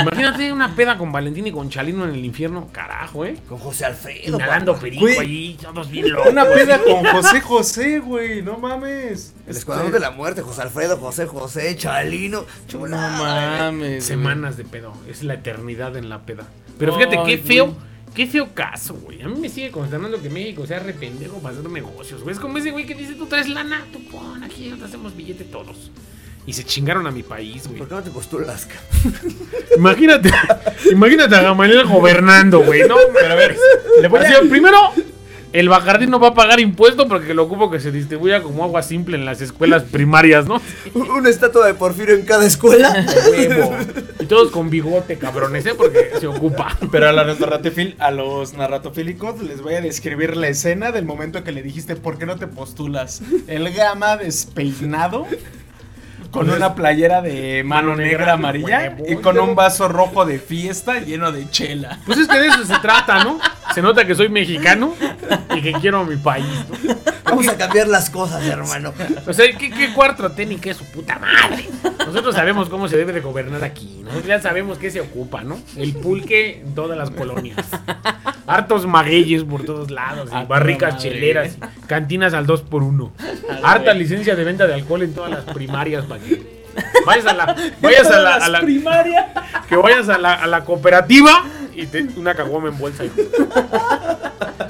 Imagínate 0.01 0.51
una 0.51 0.75
peda 0.75 0.97
con 0.97 1.11
Valentín 1.11 1.47
y 1.47 1.51
con 1.51 1.69
Chalino 1.69 2.03
en 2.05 2.11
el 2.15 2.25
infierno. 2.25 2.67
Carajo, 2.71 3.25
¿eh? 3.25 3.37
Con 3.47 3.57
José 3.59 3.85
Alfredo. 3.85 4.37
Papá. 4.37 4.59
perico 4.79 5.01
Güey. 5.05 5.55
todos 5.57 5.89
bien 5.89 6.11
locos. 6.11 6.31
Una 6.31 6.45
peda 6.45 6.79
con 6.79 7.05
José 7.05 7.41
José, 7.41 7.99
güey. 7.99 8.41
No 8.41 8.57
mames. 8.57 9.33
El 9.47 9.55
escuadrón 9.57 9.91
de 9.91 9.99
la 9.99 10.11
muerte, 10.11 10.41
José 10.41 10.61
Alfredo, 10.63 10.97
José 10.97 11.25
José, 11.25 11.75
Chalino. 11.77 12.41
No 12.41 12.47
Chulada. 12.67 13.17
mames. 13.17 13.79
güey. 13.89 14.01
Semanas 14.01 14.57
de 14.57 14.65
pedo. 14.65 14.93
Es 15.09 15.23
la 15.23 15.35
eternidad 15.35 15.95
en 15.97 16.09
la 16.09 16.19
peda. 16.19 16.45
Pero 16.77 16.95
fíjate 16.95 17.17
Ay, 17.17 17.25
qué 17.25 17.37
feo. 17.37 17.65
güey. 17.67 17.89
Qué 18.13 18.25
feo 18.25 18.49
caso, 18.53 18.95
güey. 18.95 19.21
A 19.21 19.27
mí 19.27 19.39
me 19.39 19.49
sigue 19.49 19.69
consternando 19.71 20.21
que 20.21 20.29
México 20.29 20.65
sea 20.65 20.79
rependejo 20.79 21.37
para 21.39 21.55
hacer 21.57 21.69
negocios, 21.69 22.21
güey. 22.23 22.33
Es 22.33 22.39
como 22.39 22.57
ese 22.57 22.71
güey 22.71 22.85
que 22.85 22.95
dice, 22.95 23.13
tú 23.13 23.27
traes 23.27 23.47
lana, 23.47 23.85
tú 23.93 24.03
pon 24.05 24.43
aquí, 24.43 24.73
te 24.77 24.83
hacemos 24.85 25.15
billete 25.15 25.43
todos. 25.45 25.91
Y 26.45 26.53
se 26.53 26.63
chingaron 26.63 27.05
a 27.05 27.11
mi 27.11 27.21
país, 27.21 27.67
güey. 27.67 27.77
¿Por 27.77 27.87
qué 27.87 27.95
no 27.95 28.01
te 28.03 28.09
postulas? 28.09 28.67
Imagínate, 29.77 30.31
imagínate 30.91 31.35
a 31.35 31.41
Gamaliel 31.43 31.85
gobernando, 31.85 32.61
güey, 32.61 32.87
¿no? 32.87 32.95
Pero 33.13 33.31
a 33.31 33.35
ver, 33.35 33.55
le 34.01 34.07
voy 34.07 34.19
a 34.19 34.23
decir, 34.23 34.49
primero, 34.49 34.77
el 35.51 35.67
Bacardí 35.67 36.05
no 36.05 36.19
va 36.19 36.29
a 36.29 36.33
pagar 36.33 36.59
impuesto 36.59 37.07
porque 37.07 37.33
lo 37.33 37.43
ocupo 37.43 37.71
que 37.71 37.79
se 37.79 37.91
distribuya 37.91 38.43
como 38.43 38.63
agua 38.63 38.83
simple 38.83 39.17
en 39.17 39.25
las 39.25 39.41
escuelas 39.41 39.83
primarias, 39.83 40.45
¿no? 40.45 40.61
Una 40.93 41.29
estatua 41.29 41.65
de 41.65 41.73
Porfirio 41.73 42.15
en 42.15 42.23
cada 42.23 42.45
escuela. 42.45 43.05
Huevo. 43.31 43.75
Y 44.19 44.25
todos 44.25 44.51
con 44.51 44.69
bigote, 44.69 45.17
cabrones, 45.17 45.65
¿eh? 45.65 45.73
Porque 45.75 46.11
se 46.19 46.27
ocupa. 46.27 46.77
Pero 46.91 47.09
a, 47.09 47.11
la 47.11 47.21
a 47.99 48.11
los 48.11 48.53
narratofílicos 48.53 49.41
les 49.41 49.61
voy 49.61 49.73
a 49.75 49.81
describir 49.81 50.37
la 50.37 50.49
escena 50.49 50.91
del 50.91 51.05
momento 51.05 51.43
que 51.43 51.51
le 51.51 51.63
dijiste 51.63 51.95
¿por 51.95 52.17
qué 52.17 52.25
no 52.25 52.37
te 52.37 52.47
postulas? 52.47 53.21
El 53.47 53.71
gama 53.73 54.17
despeinado 54.17 55.25
con 56.31 56.49
una 56.49 56.75
playera 56.75 57.21
de 57.21 57.63
mano 57.63 57.89
Mano 57.89 58.01
negra 58.01 58.19
negra, 58.19 58.33
amarilla 58.33 58.97
y 59.07 59.15
con 59.15 59.39
un 59.39 59.55
vaso 59.55 59.87
rojo 59.87 60.25
de 60.25 60.37
fiesta 60.37 60.99
lleno 60.99 61.31
de 61.31 61.49
chela. 61.49 61.99
Pues 62.05 62.19
es 62.19 62.27
que 62.27 62.37
de 62.37 62.47
eso 62.47 62.65
se 62.65 62.77
trata, 62.79 63.23
¿no? 63.23 63.39
Se 63.73 63.81
nota 63.81 64.05
que 64.05 64.15
soy 64.15 64.29
mexicano 64.29 64.93
y 65.55 65.61
que 65.61 65.73
quiero 65.73 65.99
a 65.99 66.03
mi 66.05 66.15
país, 66.15 66.45
¿no? 66.69 66.95
Vamos 67.23 67.47
a 67.47 67.55
cambiar 67.57 67.87
las 67.87 68.09
cosas, 68.09 68.43
hermano. 68.45 68.91
O 69.27 69.33
sea, 69.33 69.45
¿qué, 69.55 69.69
qué 69.69 69.93
cuarto 69.93 70.31
técnico 70.31 70.69
es 70.69 70.77
su 70.77 70.85
puta 70.85 71.19
madre? 71.19 71.69
Nosotros 72.05 72.33
sabemos 72.33 72.69
cómo 72.69 72.87
se 72.87 72.97
debe 72.97 73.13
de 73.13 73.19
gobernar 73.19 73.63
aquí. 73.63 73.99
Nosotros 74.03 74.25
ya 74.27 74.41
sabemos 74.41 74.79
qué 74.79 74.89
se 74.89 74.99
ocupa, 75.01 75.43
¿no? 75.43 75.59
El 75.77 75.93
pulque 75.93 76.61
en 76.61 76.73
todas 76.73 76.97
las 76.97 77.11
colonias. 77.11 77.57
Hartos 78.47 78.87
magueyes 78.87 79.43
por 79.43 79.63
todos 79.63 79.91
lados. 79.91 80.29
y 80.31 80.35
A 80.35 80.43
barricas 80.45 80.95
madre. 80.95 81.09
cheleras. 81.11 81.57
y 81.57 81.85
Cantinas 81.87 82.33
al 82.33 82.47
2 82.47 82.61
por 82.63 82.81
1 82.81 83.11
Harta 83.63 83.93
licencia 83.93 84.35
de 84.35 84.43
venta 84.43 84.65
de 84.65 84.73
alcohol 84.73 85.03
en 85.03 85.13
todas 85.13 85.29
las 85.29 85.43
primarias 85.43 86.05
para 86.05 86.21
que 86.23 86.63
vayas 87.05 87.25
a 87.27 87.33
la... 87.33 87.55
Vayas 87.81 88.07
a 88.09 88.19
la, 88.19 88.35
a 88.35 88.49
la- 88.49 88.61
primaria. 88.61 89.27
que 89.67 89.75
vayas 89.75 90.09
a 90.09 90.17
la, 90.17 90.33
a 90.33 90.47
la 90.47 90.65
cooperativa 90.65 91.43
y 91.81 91.87
te, 91.87 92.07
una 92.17 92.35
caguama 92.35 92.69
en 92.69 92.77
bolsa. 92.77 93.03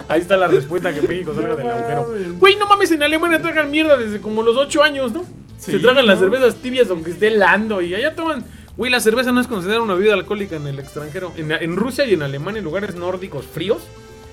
Ahí 0.08 0.22
está 0.22 0.38
la 0.38 0.48
respuesta 0.48 0.94
que 0.94 1.02
México 1.08 1.34
salga 1.34 1.56
del 1.56 1.70
agujero. 1.70 2.08
Güey, 2.40 2.56
no 2.56 2.68
mames, 2.68 2.92
en 2.92 3.04
Alemania 3.04 3.42
tragan 3.42 3.70
mierda 3.70 3.98
desde 3.98 4.20
como 4.20 4.44
los 4.44 4.58
8 4.58 4.84
años, 4.84 5.12
¿no? 5.12 5.24
Sí, 5.58 5.74
Se 5.74 5.80
tragan 5.80 6.08
las 6.08 6.20
cervezas 6.20 6.56
tibias 6.56 6.90
aunque 6.90 7.12
esté 7.12 7.28
helando 7.28 7.82
y 7.82 7.94
allá 7.94 8.16
toman. 8.16 8.44
Güey, 8.78 8.92
la 8.92 9.02
cerveza 9.02 9.32
no 9.32 9.42
es 9.42 9.48
considerada 9.48 9.82
una 9.84 9.94
bebida 9.94 10.14
alcohólica 10.14 10.56
en 10.56 10.68
el 10.68 10.80
extranjero. 10.80 11.34
En, 11.36 11.52
en 11.52 11.76
Rusia 11.76 12.06
y 12.06 12.14
en 12.14 12.22
Alemania, 12.22 12.60
en 12.60 12.66
lugares 12.66 12.96
nórdicos 12.96 13.46
fríos, 13.46 13.82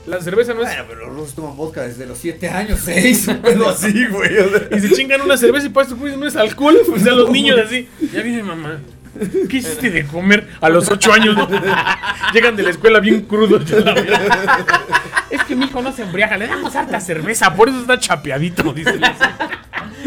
la 0.06 0.20
cerveza 0.20 0.54
no 0.54 0.62
es. 0.62 0.68
Bueno, 0.68 0.84
pero 0.88 1.06
los 1.06 1.16
rusos 1.16 1.34
toman 1.34 1.56
vodka 1.56 1.82
desde 1.82 2.06
los 2.06 2.16
7 2.18 2.48
años, 2.48 2.80
6, 2.84 3.28
un 3.28 3.42
pedo 3.42 3.68
así, 3.68 4.06
güey. 4.06 4.38
o 4.38 4.48
sea. 4.50 4.68
Y 4.78 4.80
se 4.80 4.90
chingan 4.92 5.20
una 5.20 5.36
cerveza 5.36 5.66
y 5.66 5.70
para 5.70 5.82
estos 5.84 5.98
güeyes 5.98 6.18
no 6.18 6.26
es 6.26 6.36
alcohol. 6.36 6.78
O 6.94 6.98
sea, 6.98 7.12
los 7.12 7.30
niños 7.30 7.58
así. 7.58 7.88
Ya 8.12 8.22
viene 8.22 8.42
mamá. 8.42 8.80
¿Qué 9.48 9.56
hiciste 9.56 9.90
de 9.90 10.06
comer 10.06 10.48
a 10.60 10.68
los 10.68 10.90
8 10.90 11.12
años? 11.12 11.36
no? 11.36 11.48
Llegan 12.32 12.56
de 12.56 12.62
la 12.62 12.70
escuela 12.70 13.00
bien 13.00 13.22
crudos. 13.22 13.64
Es 15.28 15.42
que 15.42 15.56
mi 15.56 15.64
hijo 15.64 15.82
no 15.82 15.92
se 15.92 16.02
embriaga, 16.02 16.36
le 16.36 16.46
damos 16.46 16.74
harta 16.76 17.00
cerveza, 17.00 17.52
por 17.54 17.68
eso 17.68 17.80
está 17.80 17.98
chapeadito, 17.98 18.72
dice. 18.72 18.94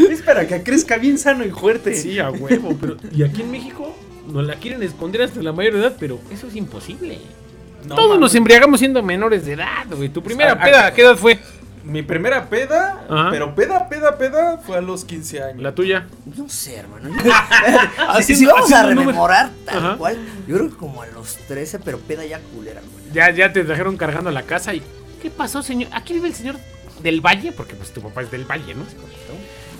Es 0.10 0.22
para 0.22 0.48
que 0.48 0.64
crezca 0.64 0.98
bien 0.98 1.18
sano 1.18 1.46
y 1.46 1.52
fuerte. 1.52 1.94
Sí, 1.94 2.20
a 2.20 2.30
huevo, 2.30 2.78
pero. 2.80 2.96
Y 3.14 3.24
aquí 3.24 3.42
en 3.42 3.52
México 3.52 3.96
nos 4.32 4.46
la 4.46 4.56
quieren 4.56 4.82
esconder 4.82 5.24
hasta 5.24 5.42
la 5.42 5.52
mayor 5.52 5.76
edad, 5.76 5.98
pero 6.00 6.22
eso 6.32 6.48
es 6.48 6.56
imposible. 6.56 7.20
No, 7.86 7.96
Todos 7.96 8.20
nos 8.20 8.34
embriagamos 8.34 8.80
siendo 8.80 9.04
menores 9.04 9.46
de 9.46 9.54
edad, 9.54 9.86
güey. 9.92 10.10
Tu 10.10 10.24
primera 10.24 10.58
peda, 10.58 10.94
¿qué 10.94 11.02
edad 11.02 11.18
fue? 11.18 11.40
Mi 11.90 12.04
primera 12.04 12.50
peda, 12.50 13.04
Ajá. 13.10 13.30
pero 13.32 13.56
peda, 13.56 13.90
peda, 13.90 14.18
peda, 14.18 14.58
fue 14.60 14.78
a 14.78 14.82
los 14.82 15.06
15 15.06 15.44
años. 15.44 15.62
La 15.64 15.74
tuya. 15.74 16.08
No 16.38 16.48
sé, 16.48 16.76
hermano. 16.76 17.10
si, 18.22 18.36
si 18.36 18.46
vamos 18.46 18.72
a 18.72 18.84
rememorar 18.84 19.50
tal 19.66 19.78
Ajá. 19.78 19.98
cual, 19.98 20.18
yo 20.48 20.56
creo 20.58 20.70
que 20.70 20.78
como 20.78 21.02
a 21.02 21.08
los 21.08 21.38
13, 21.48 21.80
pero 21.80 21.98
peda 22.00 22.24
ya 22.26 22.40
culera, 22.40 22.82
güey. 22.82 23.14
Ya, 23.14 23.32
ya 23.32 23.52
te 23.52 23.64
trajeron 23.64 23.98
cargando 23.98 24.30
a 24.30 24.34
la 24.34 24.44
casa 24.44 24.74
y. 24.74 24.84
¿Qué 25.22 25.30
pasó, 25.32 25.64
señor? 25.64 25.90
Aquí 25.94 26.14
vive 26.14 26.28
el 26.28 26.36
señor 26.36 26.58
del 27.02 27.22
Valle, 27.22 27.52
porque 27.52 27.76
pues 27.76 27.92
tu 27.92 28.02
papá 28.02 28.22
es 28.22 28.32
del 28.32 28.46
Valle, 28.46 28.76
¿no? 28.76 28.84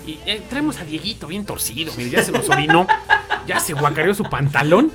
Y 0.06 0.18
eh, 0.26 0.42
traemos 0.48 0.78
a 0.80 0.84
Dieguito 0.84 1.26
bien 1.26 1.44
torcido, 1.44 1.92
mire, 1.96 2.10
ya 2.10 2.22
se 2.22 2.32
nos 2.32 2.48
orinó, 2.48 2.86
ya 3.46 3.60
se 3.60 3.74
guacareó 3.74 4.14
su 4.14 4.24
pantalón, 4.24 4.90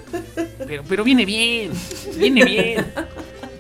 pero, 0.68 0.84
pero 0.88 1.04
viene 1.04 1.26
bien, 1.26 1.72
viene 2.18 2.44
bien. 2.44 2.86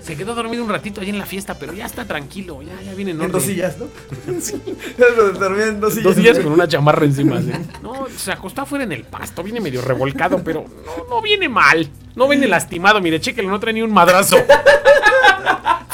Se 0.06 0.16
quedó 0.16 0.36
dormido 0.36 0.64
un 0.64 0.70
ratito 0.70 1.02
allí 1.02 1.10
en 1.10 1.18
la 1.18 1.26
fiesta, 1.26 1.56
pero 1.58 1.74
ya 1.74 1.88
está 1.88 2.06
tranquilo, 2.06 2.62
ya, 2.62 2.80
ya 2.80 2.94
viene 2.94 3.10
en 3.10 3.22
En 3.22 3.32
dos 3.32 3.42
sillas, 3.42 3.76
¿no? 3.80 3.88
Sí. 4.40 4.62
Dormir 5.40 5.64
en 5.64 5.80
dos 5.80 5.94
sillas. 5.94 6.06
Dos 6.06 6.16
días 6.16 6.38
con 6.38 6.52
una 6.52 6.68
chamarra 6.68 7.06
encima. 7.06 7.42
¿sí? 7.42 7.52
No, 7.82 8.06
se 8.16 8.32
acostó 8.32 8.62
afuera 8.62 8.84
en 8.84 8.92
el 8.92 9.04
pasto, 9.04 9.42
viene 9.42 9.60
medio 9.60 9.82
revolcado, 9.82 10.44
pero 10.44 10.64
no, 10.86 11.16
no 11.16 11.22
viene 11.24 11.50
mal. 11.50 11.90
No 12.16 12.28
viene 12.28 12.48
lastimado, 12.48 13.02
mire, 13.02 13.20
chéquelo, 13.20 13.50
no 13.50 13.60
trae 13.60 13.74
ni 13.74 13.82
un 13.82 13.92
madrazo. 13.92 14.38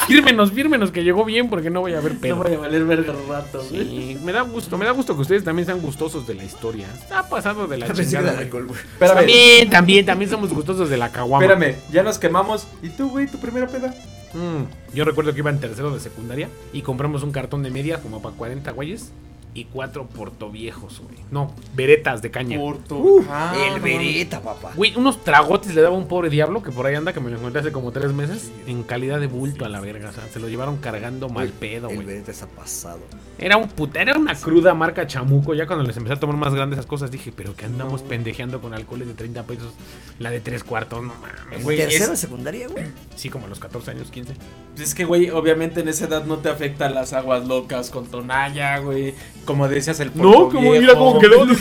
Fírmenos, 0.06 0.52
fírmenos 0.52 0.90
que 0.90 1.04
llegó 1.04 1.24
bien 1.24 1.48
porque 1.48 1.70
no 1.70 1.80
voy 1.80 1.94
a 1.94 2.00
ver 2.00 2.14
No 2.14 2.20
pedo. 2.20 2.36
voy 2.36 2.54
a 2.54 2.58
valer 2.58 2.84
verga 2.84 3.14
rato, 3.28 3.62
güey. 3.70 3.82
Sí, 3.82 4.18
me 4.24 4.32
da 4.32 4.42
gusto, 4.42 4.76
me 4.78 4.84
da 4.84 4.90
gusto 4.92 5.14
que 5.14 5.22
ustedes 5.22 5.44
también 5.44 5.66
sean 5.66 5.80
gustosos 5.80 6.26
de 6.26 6.34
la 6.34 6.44
historia. 6.44 6.88
Está 6.92 7.28
pasado 7.28 7.66
de 7.66 7.78
la 7.78 7.86
Pensé 7.86 8.02
que 8.02 8.08
chingada. 8.08 8.28
era 8.28 8.32
güey. 8.34 8.44
alcohol, 8.46 8.66
güey. 8.66 8.80
Espérame, 8.80 9.16
También, 9.16 9.70
también, 9.70 10.06
también 10.06 10.30
somos 10.30 10.52
gustosos 10.52 10.88
de 10.90 10.96
la 10.96 11.10
caguama. 11.12 11.44
espérame, 11.44 11.76
ya 11.90 12.02
nos 12.02 12.18
quemamos. 12.18 12.66
¿Y 12.82 12.88
tú, 12.90 13.10
güey, 13.10 13.26
tu 13.26 13.38
primera 13.38 13.66
peda? 13.68 13.94
Mm, 14.34 14.94
yo 14.94 15.04
recuerdo 15.04 15.32
que 15.32 15.38
iba 15.40 15.50
en 15.50 15.60
tercero 15.60 15.92
de 15.92 16.00
secundaria 16.00 16.48
y 16.72 16.82
compramos 16.82 17.22
un 17.22 17.32
cartón 17.32 17.62
de 17.62 17.70
media 17.70 18.00
como 18.00 18.20
para 18.22 18.34
40 18.34 18.70
güeyes 18.72 19.12
y 19.54 19.64
cuatro 19.64 20.06
portoviejos, 20.06 21.00
güey. 21.00 21.16
No, 21.30 21.52
veretas 21.74 22.22
de 22.22 22.30
caña. 22.30 22.56
Porto. 22.58 23.02
Ah, 23.28 23.54
el 23.66 23.74
no 23.76 23.82
vereta, 23.82 24.40
papá. 24.40 24.72
Güey, 24.74 24.96
unos 24.96 25.22
tragotes 25.24 25.74
le 25.74 25.82
daba 25.82 25.94
un 25.96 26.08
pobre 26.08 26.30
diablo 26.30 26.62
que 26.62 26.70
por 26.72 26.86
ahí 26.86 26.94
anda, 26.94 27.12
que 27.12 27.20
me 27.20 27.30
lo 27.30 27.36
encontré 27.36 27.60
hace 27.60 27.70
como 27.72 27.92
tres 27.92 28.12
meses, 28.14 28.50
en 28.66 28.82
calidad 28.82 29.20
de 29.20 29.26
bulto 29.26 29.64
a 29.66 29.68
la 29.68 29.80
verga. 29.80 30.08
O 30.08 30.12
sea, 30.12 30.26
se 30.28 30.40
lo 30.40 30.48
llevaron 30.48 30.78
cargando 30.78 31.28
mal 31.28 31.50
pedo, 31.50 31.88
El 31.90 31.96
güey. 31.96 32.06
vereta 32.06 32.30
está 32.30 32.46
pasado. 32.46 33.00
Era 33.38 33.56
un 33.58 33.68
puta, 33.68 34.00
era 34.00 34.18
una 34.18 34.34
cruda 34.34 34.72
marca 34.74 35.06
chamuco. 35.06 35.52
Ya 35.54 35.66
cuando 35.66 35.84
les 35.84 35.96
empecé 35.96 36.14
a 36.14 36.20
tomar 36.20 36.36
más 36.36 36.54
grandes 36.54 36.78
esas 36.78 36.86
cosas, 36.86 37.10
dije, 37.10 37.32
pero 37.34 37.54
que 37.54 37.66
andamos 37.66 38.02
pendejeando 38.02 38.60
con 38.62 38.72
alcoholes 38.72 39.06
de 39.08 39.14
30 39.14 39.42
pesos, 39.44 39.72
la 40.18 40.30
de 40.30 40.40
tres 40.40 40.64
cuartos, 40.64 41.02
no 41.02 41.12
mames. 41.14 41.58
¿En 41.58 41.62
Güey, 41.62 41.76
tercero 41.76 42.14
es- 42.14 42.20
secundaria, 42.20 42.68
güey? 42.68 42.86
Sí, 43.16 43.28
como 43.28 43.46
a 43.46 43.48
los 43.48 43.58
14 43.58 43.90
años, 43.90 44.10
15. 44.10 44.34
Pues 44.74 44.88
es 44.88 44.94
que, 44.94 45.04
güey, 45.04 45.28
obviamente 45.30 45.80
en 45.80 45.88
esa 45.88 46.06
edad 46.06 46.24
no 46.24 46.38
te 46.38 46.48
afectan 46.48 46.94
las 46.94 47.12
aguas 47.12 47.46
locas 47.46 47.90
con 47.90 48.06
tonalla, 48.06 48.78
güey. 48.78 49.14
Como 49.44 49.68
decías, 49.68 49.98
el 50.00 50.10
No, 50.14 50.48
como 50.48 50.70
Viejo. 50.72 50.80
mira 50.80 50.94
cómo 50.94 51.18
quedó. 51.18 51.46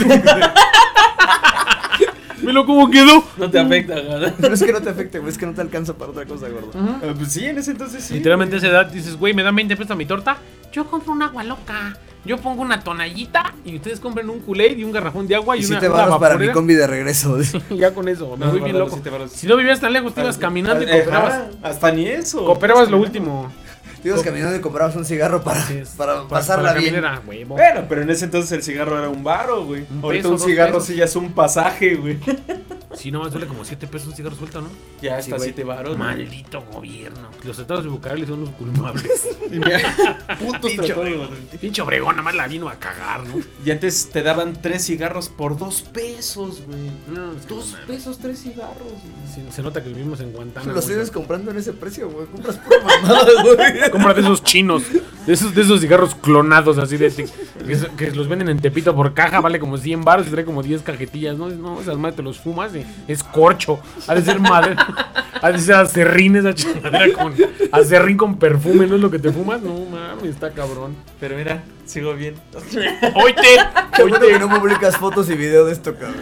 Mira 2.42 2.66
cómo 2.66 2.90
quedó. 2.90 3.24
No 3.38 3.52
te 3.52 3.60
afecta, 3.60 3.94
güey. 4.00 4.34
Pero 4.40 4.54
es 4.56 4.64
que 4.64 4.72
no 4.74 4.82
te 4.82 4.90
afecte, 4.90 5.20
güey. 5.20 5.32
Es 5.32 5.38
que 5.38 5.46
no 5.46 5.54
te 5.54 5.62
alcanza 5.62 5.94
para 5.94 6.10
otra 6.12 6.26
cosa, 6.26 6.50
gordo. 6.50 6.72
Ah, 6.76 7.00
Pues 7.16 7.32
sí, 7.34 7.46
en 7.46 7.58
ese 7.60 7.70
entonces 7.72 8.04
sí. 8.04 8.16
Literalmente 8.16 8.56
a 8.56 8.58
esa 8.58 8.68
edad 8.68 8.86
dices, 8.88 9.16
güey, 9.16 9.34
me 9.36 9.44
dan 9.44 9.56
20 9.56 9.76
pesos 9.78 9.92
a 9.92 9.96
mi 9.96 10.06
torta. 10.06 10.38
Yo 10.72 10.86
compro 10.88 11.12
un 11.14 11.22
agua 11.22 11.44
loca. 11.44 11.98
Yo 12.26 12.38
pongo 12.38 12.62
una 12.62 12.84
tonallita 12.84 13.54
y 13.66 13.76
ustedes 13.76 14.00
compren 14.00 14.30
un 14.30 14.40
Kool-Aid 14.42 14.78
y 14.78 14.84
un 14.84 14.92
garrafón 14.92 15.28
de 15.28 15.36
agua 15.36 15.58
y, 15.58 15.62
Y 15.62 15.64
si 15.64 15.72
una, 15.72 15.80
te 15.80 15.90
una 15.90 15.98
bajas 16.06 16.20
para 16.20 16.38
mi 16.38 16.50
combi 16.50 16.74
de 16.76 16.86
regreso. 16.88 17.38
ya 17.72 17.94
con 17.94 18.08
eso, 18.08 18.36
me 18.38 18.46
No, 18.46 18.52
voy 18.52 18.60
no, 18.60 18.66
bien 18.66 18.78
no, 18.78 18.86
loco. 18.86 19.00
Si 19.34 19.48
no 19.48 19.56
vivías 19.58 19.80
tan 19.80 19.92
lejos, 19.94 20.14
te 20.14 20.22
ibas 20.22 20.38
caminando 20.38 20.84
y 20.84 20.88
Ajá, 20.88 20.98
cooperabas. 21.00 21.42
Hasta 21.64 21.92
ni 21.92 22.08
eso. 22.08 22.46
Cooperabas 22.46 22.90
lo 22.92 22.98
último. 22.98 23.52
Te 24.02 24.08
ibas 24.10 24.22
caminando 24.24 24.56
y 24.56 24.62
comprabas 24.62 24.96
un 24.96 25.06
cigarro 25.06 25.44
para, 25.44 25.62
para 25.98 26.16
para- 26.16 26.28
pasarla 26.28 26.70
para 26.70 26.80
bien. 26.80 26.94
Bueno, 27.56 27.86
pero 27.88 28.02
en 28.02 28.10
ese 28.10 28.26
entonces 28.26 28.52
el 28.52 28.64
cigarro 28.64 28.98
era 28.98 29.10
un 29.10 29.24
varo, 29.24 29.64
güey. 29.66 29.86
Un 29.92 30.04
Ahorita 30.04 30.24
peso, 30.30 30.34
un 30.34 30.40
cigarro 30.50 30.74
pesos. 30.74 30.86
sí 30.88 30.96
ya 30.96 31.06
es 31.06 31.16
un 31.16 31.32
pasaje, 31.34 31.96
güey. 31.96 32.18
Sí, 32.96 33.10
nomás 33.12 33.32
duele 33.32 33.48
como 33.48 33.64
7 33.64 33.88
pesos 33.88 34.10
un 34.10 34.16
cigarro 34.16 34.36
suelto, 34.36 34.62
¿no? 34.62 34.68
Ya 35.02 35.20
güey. 35.22 35.40
siete 35.40 35.64
varos. 35.64 35.96
güey. 35.96 36.00
Maldito 36.00 36.62
gobierno. 36.72 37.30
Los 37.44 37.58
estados 37.58 37.84
de 37.84 37.90
Bucareli 37.90 38.26
son 38.26 38.42
los 38.42 38.50
culpables. 38.52 39.28
Y 39.52 39.60
mira, 39.60 40.18
putos 40.40 40.72
Pinche 40.72 40.88
tratones, 40.94 41.18
güey. 41.18 41.30
Pinche 41.60 41.82
Obregón, 41.82 42.12
nada 42.16 42.24
más 42.24 42.36
la 42.36 42.48
vino 42.48 42.70
a 42.70 42.76
cagar, 42.76 43.26
¿no? 43.26 43.36
Y 43.66 43.72
antes 43.72 44.10
te 44.10 44.24
daban 44.24 44.54
tres 44.62 44.86
cigarros 44.86 45.28
por 45.28 45.58
dos 45.58 45.82
pesos, 45.82 46.62
güey. 46.66 46.90
No, 47.10 47.32
es 47.34 47.46
que 47.46 47.54
Dos 47.54 47.66
no 47.68 47.72
mames. 47.74 47.88
pesos, 47.88 48.18
tres 48.20 48.40
cigarros, 48.42 48.78
güey. 48.88 49.28
Sí, 49.36 49.42
se 49.52 49.62
nota 49.62 49.84
que 49.84 49.90
vivimos 49.90 50.20
en 50.22 50.32
Guantánamo. 50.32 50.74
Los 50.74 50.86
sigues 50.86 51.12
comprando 51.12 51.52
en 51.52 51.58
ese 51.58 51.74
precio, 51.74 52.10
güey. 52.10 52.28
Compras 52.28 52.58
pura 52.60 52.78
mamada, 52.82 53.26
güey. 53.44 53.92
Compra 53.92 54.14
de 54.14 54.22
esos 54.22 54.42
chinos, 54.44 54.84
de 55.26 55.34
esos, 55.34 55.54
de 55.54 55.62
esos 55.64 55.82
cigarros 55.82 56.16
clonados 56.16 56.78
así 56.78 56.96
de 56.98 57.12
que, 57.14 57.28
que 57.98 58.12
los 58.12 58.28
venden 58.30 58.48
en 58.50 58.60
Tepito 58.60 58.96
por 58.96 59.14
caja, 59.14 59.42
vale 59.42 59.60
como 59.60 59.78
100 59.78 60.02
baros 60.04 60.28
y 60.28 60.30
trae 60.32 60.46
como 60.46 60.64
10 60.64 60.82
cajetillas, 60.84 61.38
¿no? 61.38 61.50
No, 61.50 61.82
esas 61.82 61.98
madres 61.98 62.16
te 62.16 62.24
los 62.24 62.40
fumas 62.40 62.74
y 62.74 62.81
es 63.08 63.24
corcho. 63.24 63.80
Ha 64.08 64.16
de 64.16 64.22
ser 64.22 64.40
madre, 64.40 64.76
ha 65.42 65.52
de 65.52 65.60
ser 65.60 65.76
acerrín 65.76 66.36
esa 66.36 66.54
chingadera 66.54 67.14
con 67.14 67.34
acerrín 67.72 68.18
con 68.18 68.38
perfume, 68.38 68.88
¿no 68.88 68.96
es 68.96 69.02
lo 69.02 69.12
que 69.12 69.20
te 69.20 69.32
fumas? 69.32 69.62
No 69.62 69.74
mames, 69.86 70.26
está 70.26 70.52
cabrón. 70.52 70.96
Pero 71.20 71.36
mira, 71.36 71.64
sigo 71.86 72.14
bien. 72.14 72.36
Oite, 73.16 73.42
Qué 73.96 74.04
bueno 74.04 74.20
que 74.20 74.40
no 74.40 74.50
publicas 74.50 74.98
fotos 74.98 75.30
y 75.30 75.36
video 75.36 75.66
de 75.66 75.74
esto, 75.74 75.96
cabrón. 75.96 76.22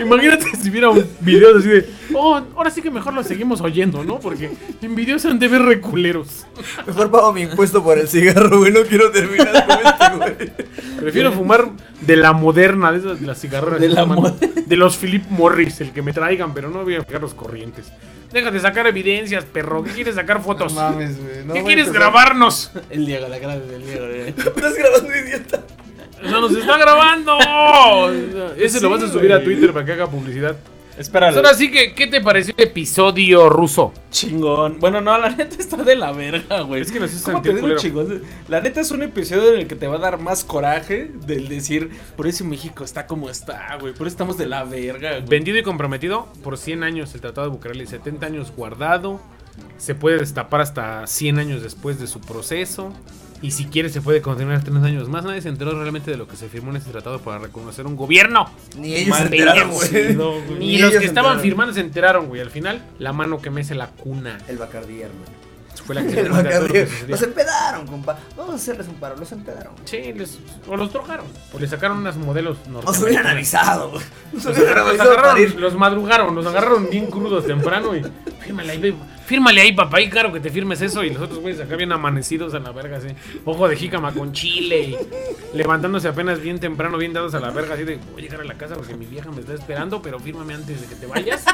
Imagínate 0.00 0.44
si 0.60 0.70
hubiera 0.70 0.90
un 0.90 1.06
video 1.20 1.56
así 1.56 1.68
de, 1.68 1.88
oh, 2.14 2.40
ahora 2.56 2.70
sí 2.70 2.82
que 2.82 2.90
mejor 2.90 3.14
lo 3.14 3.22
seguimos 3.22 3.60
oyendo, 3.60 4.04
¿no? 4.04 4.18
Porque 4.18 4.50
en 4.80 4.94
videos 4.94 5.22
se 5.22 5.28
han 5.28 5.38
de 5.38 5.48
ver 5.48 5.62
reculeros. 5.62 6.46
Mejor 6.86 7.10
pago 7.10 7.32
mi 7.32 7.42
impuesto 7.42 7.82
por 7.82 7.98
el 7.98 8.08
cigarro, 8.08 8.58
güey. 8.58 8.72
No 8.72 8.82
quiero 8.82 9.10
terminar 9.10 9.66
con 9.66 9.78
este, 9.86 10.16
güey. 10.16 10.52
Prefiero 11.00 11.32
fumar 11.32 11.70
de 12.00 12.16
la 12.16 12.32
moderna, 12.32 12.92
de 12.92 12.98
esas 12.98 13.20
de 13.20 13.26
las 13.26 13.40
cigarreras. 13.40 13.80
De 13.80 13.88
la. 13.88 14.06
De 14.66 14.76
los 14.76 14.96
Philip 14.96 15.24
Morris, 15.30 15.80
el 15.80 15.92
que 15.92 16.02
me 16.02 16.12
traigan, 16.12 16.54
pero 16.54 16.70
no 16.70 16.84
voy 16.84 16.94
a 16.94 17.02
cigarros 17.02 17.34
corrientes. 17.34 17.92
Deja 18.32 18.52
de 18.52 18.60
sacar 18.60 18.86
evidencias, 18.86 19.44
perro. 19.44 19.82
¿Qué 19.82 19.90
quieres 19.90 20.14
sacar 20.14 20.40
fotos? 20.40 20.72
No 20.72 20.80
mames, 20.80 21.20
güey. 21.20 21.44
No 21.44 21.54
¿Qué 21.54 21.64
quieres 21.64 21.92
grabarnos? 21.92 22.70
El 22.88 23.04
Diego, 23.04 23.26
la 23.26 23.40
cara 23.40 23.58
del 23.58 23.84
Diego, 23.84 24.06
güey. 24.06 24.28
Estás 24.28 24.74
grabando, 24.74 25.10
idiota. 25.16 25.64
O 26.22 26.28
sea, 26.28 26.40
nos 26.40 26.52
está 26.52 26.76
grabando. 26.78 27.38
Ese 28.56 28.80
lo 28.80 28.90
vas 28.90 29.02
a 29.02 29.08
subir 29.08 29.32
a. 29.32 29.42
Twitter 29.42 29.72
para 29.72 29.84
que 29.84 29.92
haga 29.92 30.06
publicidad. 30.06 30.56
Espéralo. 31.00 31.38
Ahora 31.38 31.54
sí 31.54 31.70
que, 31.70 31.94
¿qué 31.94 32.06
te 32.08 32.20
pareció 32.20 32.52
el 32.58 32.64
episodio 32.64 33.48
ruso? 33.48 33.94
Chingón. 34.10 34.78
Bueno, 34.80 35.00
no, 35.00 35.16
la 35.16 35.30
neta 35.30 35.56
está 35.58 35.78
de 35.82 35.96
la 35.96 36.12
verga, 36.12 36.60
güey. 36.60 36.82
Es 36.82 36.92
que 36.92 37.00
nos 37.00 37.10
hizo 37.14 37.32
¿Cómo 37.32 37.42
sentir 37.42 37.76
chingón? 37.76 38.22
La 38.48 38.60
neta 38.60 38.82
es 38.82 38.90
un 38.90 39.02
episodio 39.02 39.54
en 39.54 39.60
el 39.60 39.66
que 39.66 39.76
te 39.76 39.86
va 39.86 39.96
a 39.96 39.98
dar 39.98 40.20
más 40.20 40.44
coraje 40.44 41.10
del 41.26 41.48
decir, 41.48 41.88
por 42.16 42.26
eso 42.26 42.44
México 42.44 42.84
está 42.84 43.06
como 43.06 43.30
está, 43.30 43.78
güey. 43.80 43.94
Por 43.94 44.08
eso 44.08 44.14
estamos 44.14 44.36
de 44.36 44.44
la 44.44 44.64
verga, 44.64 45.12
güey. 45.12 45.26
Vendido 45.26 45.56
y 45.56 45.62
comprometido 45.62 46.28
por 46.44 46.58
100 46.58 46.82
años 46.82 47.14
el 47.14 47.22
Tratado 47.22 47.46
de 47.46 47.52
Bucareli, 47.54 47.86
70 47.86 48.26
años 48.26 48.52
guardado. 48.54 49.22
Se 49.78 49.94
puede 49.94 50.18
destapar 50.18 50.60
hasta 50.60 51.06
100 51.06 51.38
años 51.38 51.62
después 51.62 51.98
de 51.98 52.08
su 52.08 52.20
proceso. 52.20 52.92
Y 53.42 53.52
si 53.52 53.64
quiere 53.66 53.88
se 53.88 54.02
puede 54.02 54.20
continuar 54.20 54.62
3 54.62 54.76
años 54.82 55.08
más. 55.08 55.24
Nadie 55.24 55.40
se 55.40 55.48
enteró 55.48 55.72
realmente 55.72 56.10
de 56.10 56.16
lo 56.18 56.28
que 56.28 56.36
se 56.36 56.48
firmó 56.48 56.70
en 56.70 56.76
ese 56.76 56.90
tratado 56.90 57.20
para 57.20 57.38
reconocer 57.38 57.86
un 57.86 57.96
gobierno. 57.96 58.50
Ni 58.76 58.94
ellos 58.94 59.16
se 59.16 59.22
enteraron, 59.24 59.70
güey. 59.70 59.90
Ni 60.58 60.66
Ni 60.66 60.78
los 60.78 60.90
que 60.90 60.96
estaban 60.98 61.06
enteraron. 61.06 61.40
firmando 61.40 61.72
se 61.74 61.80
enteraron, 61.80 62.28
güey. 62.28 62.40
Al 62.42 62.50
final, 62.50 62.82
la 62.98 63.12
mano 63.14 63.40
que 63.40 63.50
mece 63.50 63.74
la 63.74 63.88
cuna. 63.88 64.38
El 64.46 64.58
Bacardí, 64.58 65.00
hermano. 65.00 65.24
Fue 65.86 65.94
la 65.94 66.02
que 66.06 66.10
se 66.12 66.20
El 66.20 66.28
sucedió. 66.28 67.08
Los 67.08 67.22
empedaron, 67.22 67.86
compa. 67.86 68.18
Vamos 68.36 68.52
a 68.52 68.56
hacerles 68.56 68.86
un 68.88 68.94
paro, 68.96 69.16
los 69.16 69.32
empedaron. 69.32 69.72
Sí, 69.84 70.12
les, 70.12 70.38
o 70.68 70.76
los 70.76 70.92
drogaron. 70.92 71.24
O 71.54 71.58
le 71.58 71.66
sacaron 71.66 71.96
unas 71.98 72.16
modelos 72.16 72.58
Nos 72.68 72.98
hubieran 72.98 73.26
avisado. 73.26 73.92
Nos 74.32 74.44
Los 74.44 74.58
hubieran 74.58 74.78
los 74.80 74.88
avisado 74.88 75.14
para 75.16 75.32
agarraron, 75.32 75.60
los 75.60 75.74
madrugaron, 75.76 76.34
los 76.34 76.46
agarraron 76.46 76.90
bien 76.90 77.06
crudos 77.06 77.46
temprano 77.46 77.96
y 77.96 78.02
babe. 78.02 78.94
Fírmale 79.30 79.60
ahí, 79.60 79.70
papá, 79.70 80.00
y 80.00 80.10
claro 80.10 80.32
que 80.32 80.40
te 80.40 80.50
firmes 80.50 80.82
eso. 80.82 81.04
Y 81.04 81.10
los 81.10 81.22
otros 81.22 81.38
güeyes 81.38 81.60
acá 81.60 81.76
bien 81.76 81.92
amanecidos 81.92 82.52
a 82.54 82.58
la 82.58 82.72
verga, 82.72 82.96
así. 82.96 83.06
Ojo 83.44 83.68
de 83.68 83.76
jícama 83.76 84.12
con 84.12 84.32
chile 84.32 84.80
y 84.80 84.96
levantándose 85.56 86.08
apenas 86.08 86.40
bien 86.40 86.58
temprano, 86.58 86.98
bien 86.98 87.12
dados 87.12 87.32
a 87.34 87.38
la 87.38 87.50
verga, 87.50 87.74
así 87.74 87.84
de 87.84 88.00
voy 88.10 88.22
a 88.22 88.24
llegar 88.24 88.40
a 88.40 88.44
la 88.44 88.54
casa 88.54 88.74
porque 88.74 88.94
mi 88.94 89.06
vieja 89.06 89.30
me 89.30 89.42
está 89.42 89.54
esperando, 89.54 90.02
pero 90.02 90.18
fírmame 90.18 90.54
antes 90.54 90.80
de 90.80 90.86
que 90.88 90.96
te 90.96 91.06
vayas. 91.06 91.44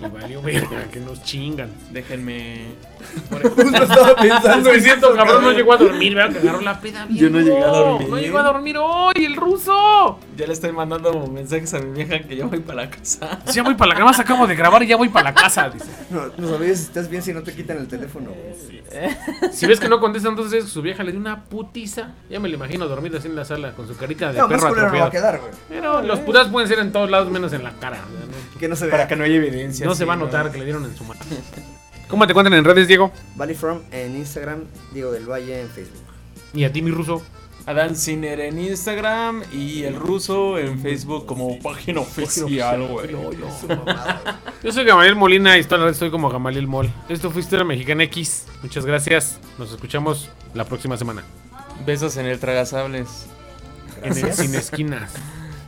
Y 0.00 0.08
valió 0.08 0.42
verga, 0.42 0.88
que 0.90 0.98
nos 0.98 1.22
chingan. 1.22 1.70
Déjenme. 1.92 2.64
Justo 3.30 3.82
estaba 3.82 4.16
pensando 4.16 4.70
cierto, 4.74 5.06
eso, 5.08 5.16
cabrón, 5.16 5.42
no 5.44 5.52
llegó 5.52 5.72
a 5.72 5.76
dormir, 5.76 6.16
¿verdad? 6.16 6.32
Que 6.32 6.48
agarró 6.48 6.62
la 6.62 6.80
peda 6.80 7.06
bien. 7.06 7.20
Yo 7.20 7.30
no 7.30 7.38
llegué 7.38 7.62
a 7.62 7.68
dormir. 7.68 8.08
No 8.08 8.18
llegó 8.18 8.38
a 8.38 8.42
dormir 8.42 8.76
hoy, 8.76 9.24
el 9.24 9.36
ruso. 9.36 9.72
Ya 10.40 10.46
le 10.46 10.54
estoy 10.54 10.72
mandando 10.72 11.26
mensajes 11.26 11.74
a 11.74 11.80
mi 11.80 11.92
vieja 11.92 12.26
que 12.26 12.34
ya 12.34 12.46
voy 12.46 12.60
para 12.60 12.84
la 12.84 12.90
casa. 12.90 13.40
Ya 13.52 13.62
voy 13.62 13.74
para 13.74 13.92
la 13.92 14.06
casa, 14.06 14.22
acabo 14.22 14.46
de 14.46 14.56
grabar 14.56 14.82
y 14.82 14.86
ya 14.86 14.96
voy 14.96 15.10
para 15.10 15.32
la 15.32 15.34
casa, 15.34 15.68
dice. 15.68 15.84
No, 16.08 16.28
no 16.38 16.48
sabías 16.48 16.78
si 16.78 16.84
estás 16.84 17.10
bien 17.10 17.22
si 17.22 17.34
no 17.34 17.42
te 17.42 17.52
quitan 17.52 17.76
el 17.76 17.86
teléfono. 17.86 18.30
Si 19.52 19.66
ves 19.66 19.78
que 19.78 19.90
no 19.90 20.00
contesta, 20.00 20.30
entonces 20.30 20.64
su 20.64 20.80
vieja 20.80 21.02
le 21.02 21.12
dio 21.12 21.20
una 21.20 21.44
putiza. 21.44 22.14
Ya 22.30 22.40
me 22.40 22.48
lo 22.48 22.54
imagino 22.54 22.88
dormida 22.88 23.18
así 23.18 23.28
en 23.28 23.36
la 23.36 23.44
sala 23.44 23.72
con 23.72 23.86
su 23.86 23.94
carita 23.98 24.32
de 24.32 24.38
No, 24.38 24.48
más 24.48 24.62
perro 24.62 24.90
no 24.90 24.98
va 24.98 25.06
a 25.08 25.10
quedar, 25.10 25.40
güey. 25.40 25.52
Pero 25.68 26.00
los 26.00 26.20
putas 26.20 26.48
pueden 26.48 26.66
ser 26.70 26.78
en 26.78 26.90
todos 26.90 27.10
lados 27.10 27.30
menos 27.30 27.52
en 27.52 27.62
la 27.62 27.72
cara. 27.72 27.98
Que 28.58 28.66
no 28.66 28.76
se 28.76 28.86
Para 28.86 29.06
que 29.06 29.16
no 29.16 29.24
haya 29.24 29.34
evidencia. 29.34 29.84
No 29.84 29.92
sí, 29.92 29.98
se 29.98 30.04
va 30.06 30.14
a 30.14 30.16
notar 30.16 30.50
que 30.50 30.56
le 30.56 30.64
dieron 30.64 30.86
en 30.86 30.96
su 30.96 31.04
mano. 31.04 31.20
¿Cómo 32.08 32.26
te 32.26 32.32
cuentan 32.32 32.54
en 32.54 32.64
redes, 32.64 32.88
Diego? 32.88 33.12
Valley 33.36 33.54
From 33.54 33.80
en 33.90 34.16
Instagram, 34.16 34.64
Diego 34.94 35.12
del 35.12 35.30
Valle 35.30 35.60
en 35.60 35.68
Facebook. 35.68 36.00
Y 36.54 36.64
a 36.64 36.72
ti, 36.72 36.80
mi 36.80 36.92
ruso. 36.92 37.22
Adán 37.70 37.94
Ciner 37.94 38.40
en 38.40 38.58
Instagram 38.58 39.44
y 39.52 39.84
el 39.84 39.94
ruso 39.94 40.58
en 40.58 40.80
Facebook 40.80 41.24
como 41.24 41.56
página 41.60 42.00
oficial, 42.00 42.82
güey. 42.88 43.06
Es 43.06 43.60
su 43.60 43.68
mamada, 43.68 44.20
güey. 44.24 44.34
Yo 44.64 44.72
soy 44.72 44.84
Gamaliel 44.84 45.14
Molina 45.14 45.56
y 45.56 45.60
estoy 45.60 46.10
como 46.10 46.28
Gamaliel 46.30 46.66
Mol. 46.66 46.90
Esto 47.08 47.30
fue 47.30 47.42
Historia 47.42 47.64
Mexicana 47.64 48.02
X. 48.02 48.46
Muchas 48.64 48.84
gracias. 48.84 49.38
Nos 49.56 49.70
escuchamos 49.70 50.30
la 50.52 50.64
próxima 50.64 50.96
semana. 50.96 51.22
Besos 51.86 52.16
en 52.16 52.26
el 52.26 52.40
tragasables. 52.40 53.26
En 54.02 54.18
el 54.18 54.32
Sin 54.32 54.54
Esquinas. 54.56 55.14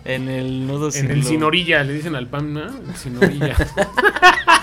En 0.05 0.29
el 0.29 0.67
nudo 0.67 0.91
En 0.93 1.13
el. 1.13 1.23
Sin 1.23 1.45
Orilla. 1.45 1.85
Le 1.85 1.93
dicen 1.93 2.17
al 2.17 2.27
pan, 2.27 2.53
¿no? 2.53 2.65
El 2.65 2.97
Sin 2.97 3.17
Orilla. 3.19 3.55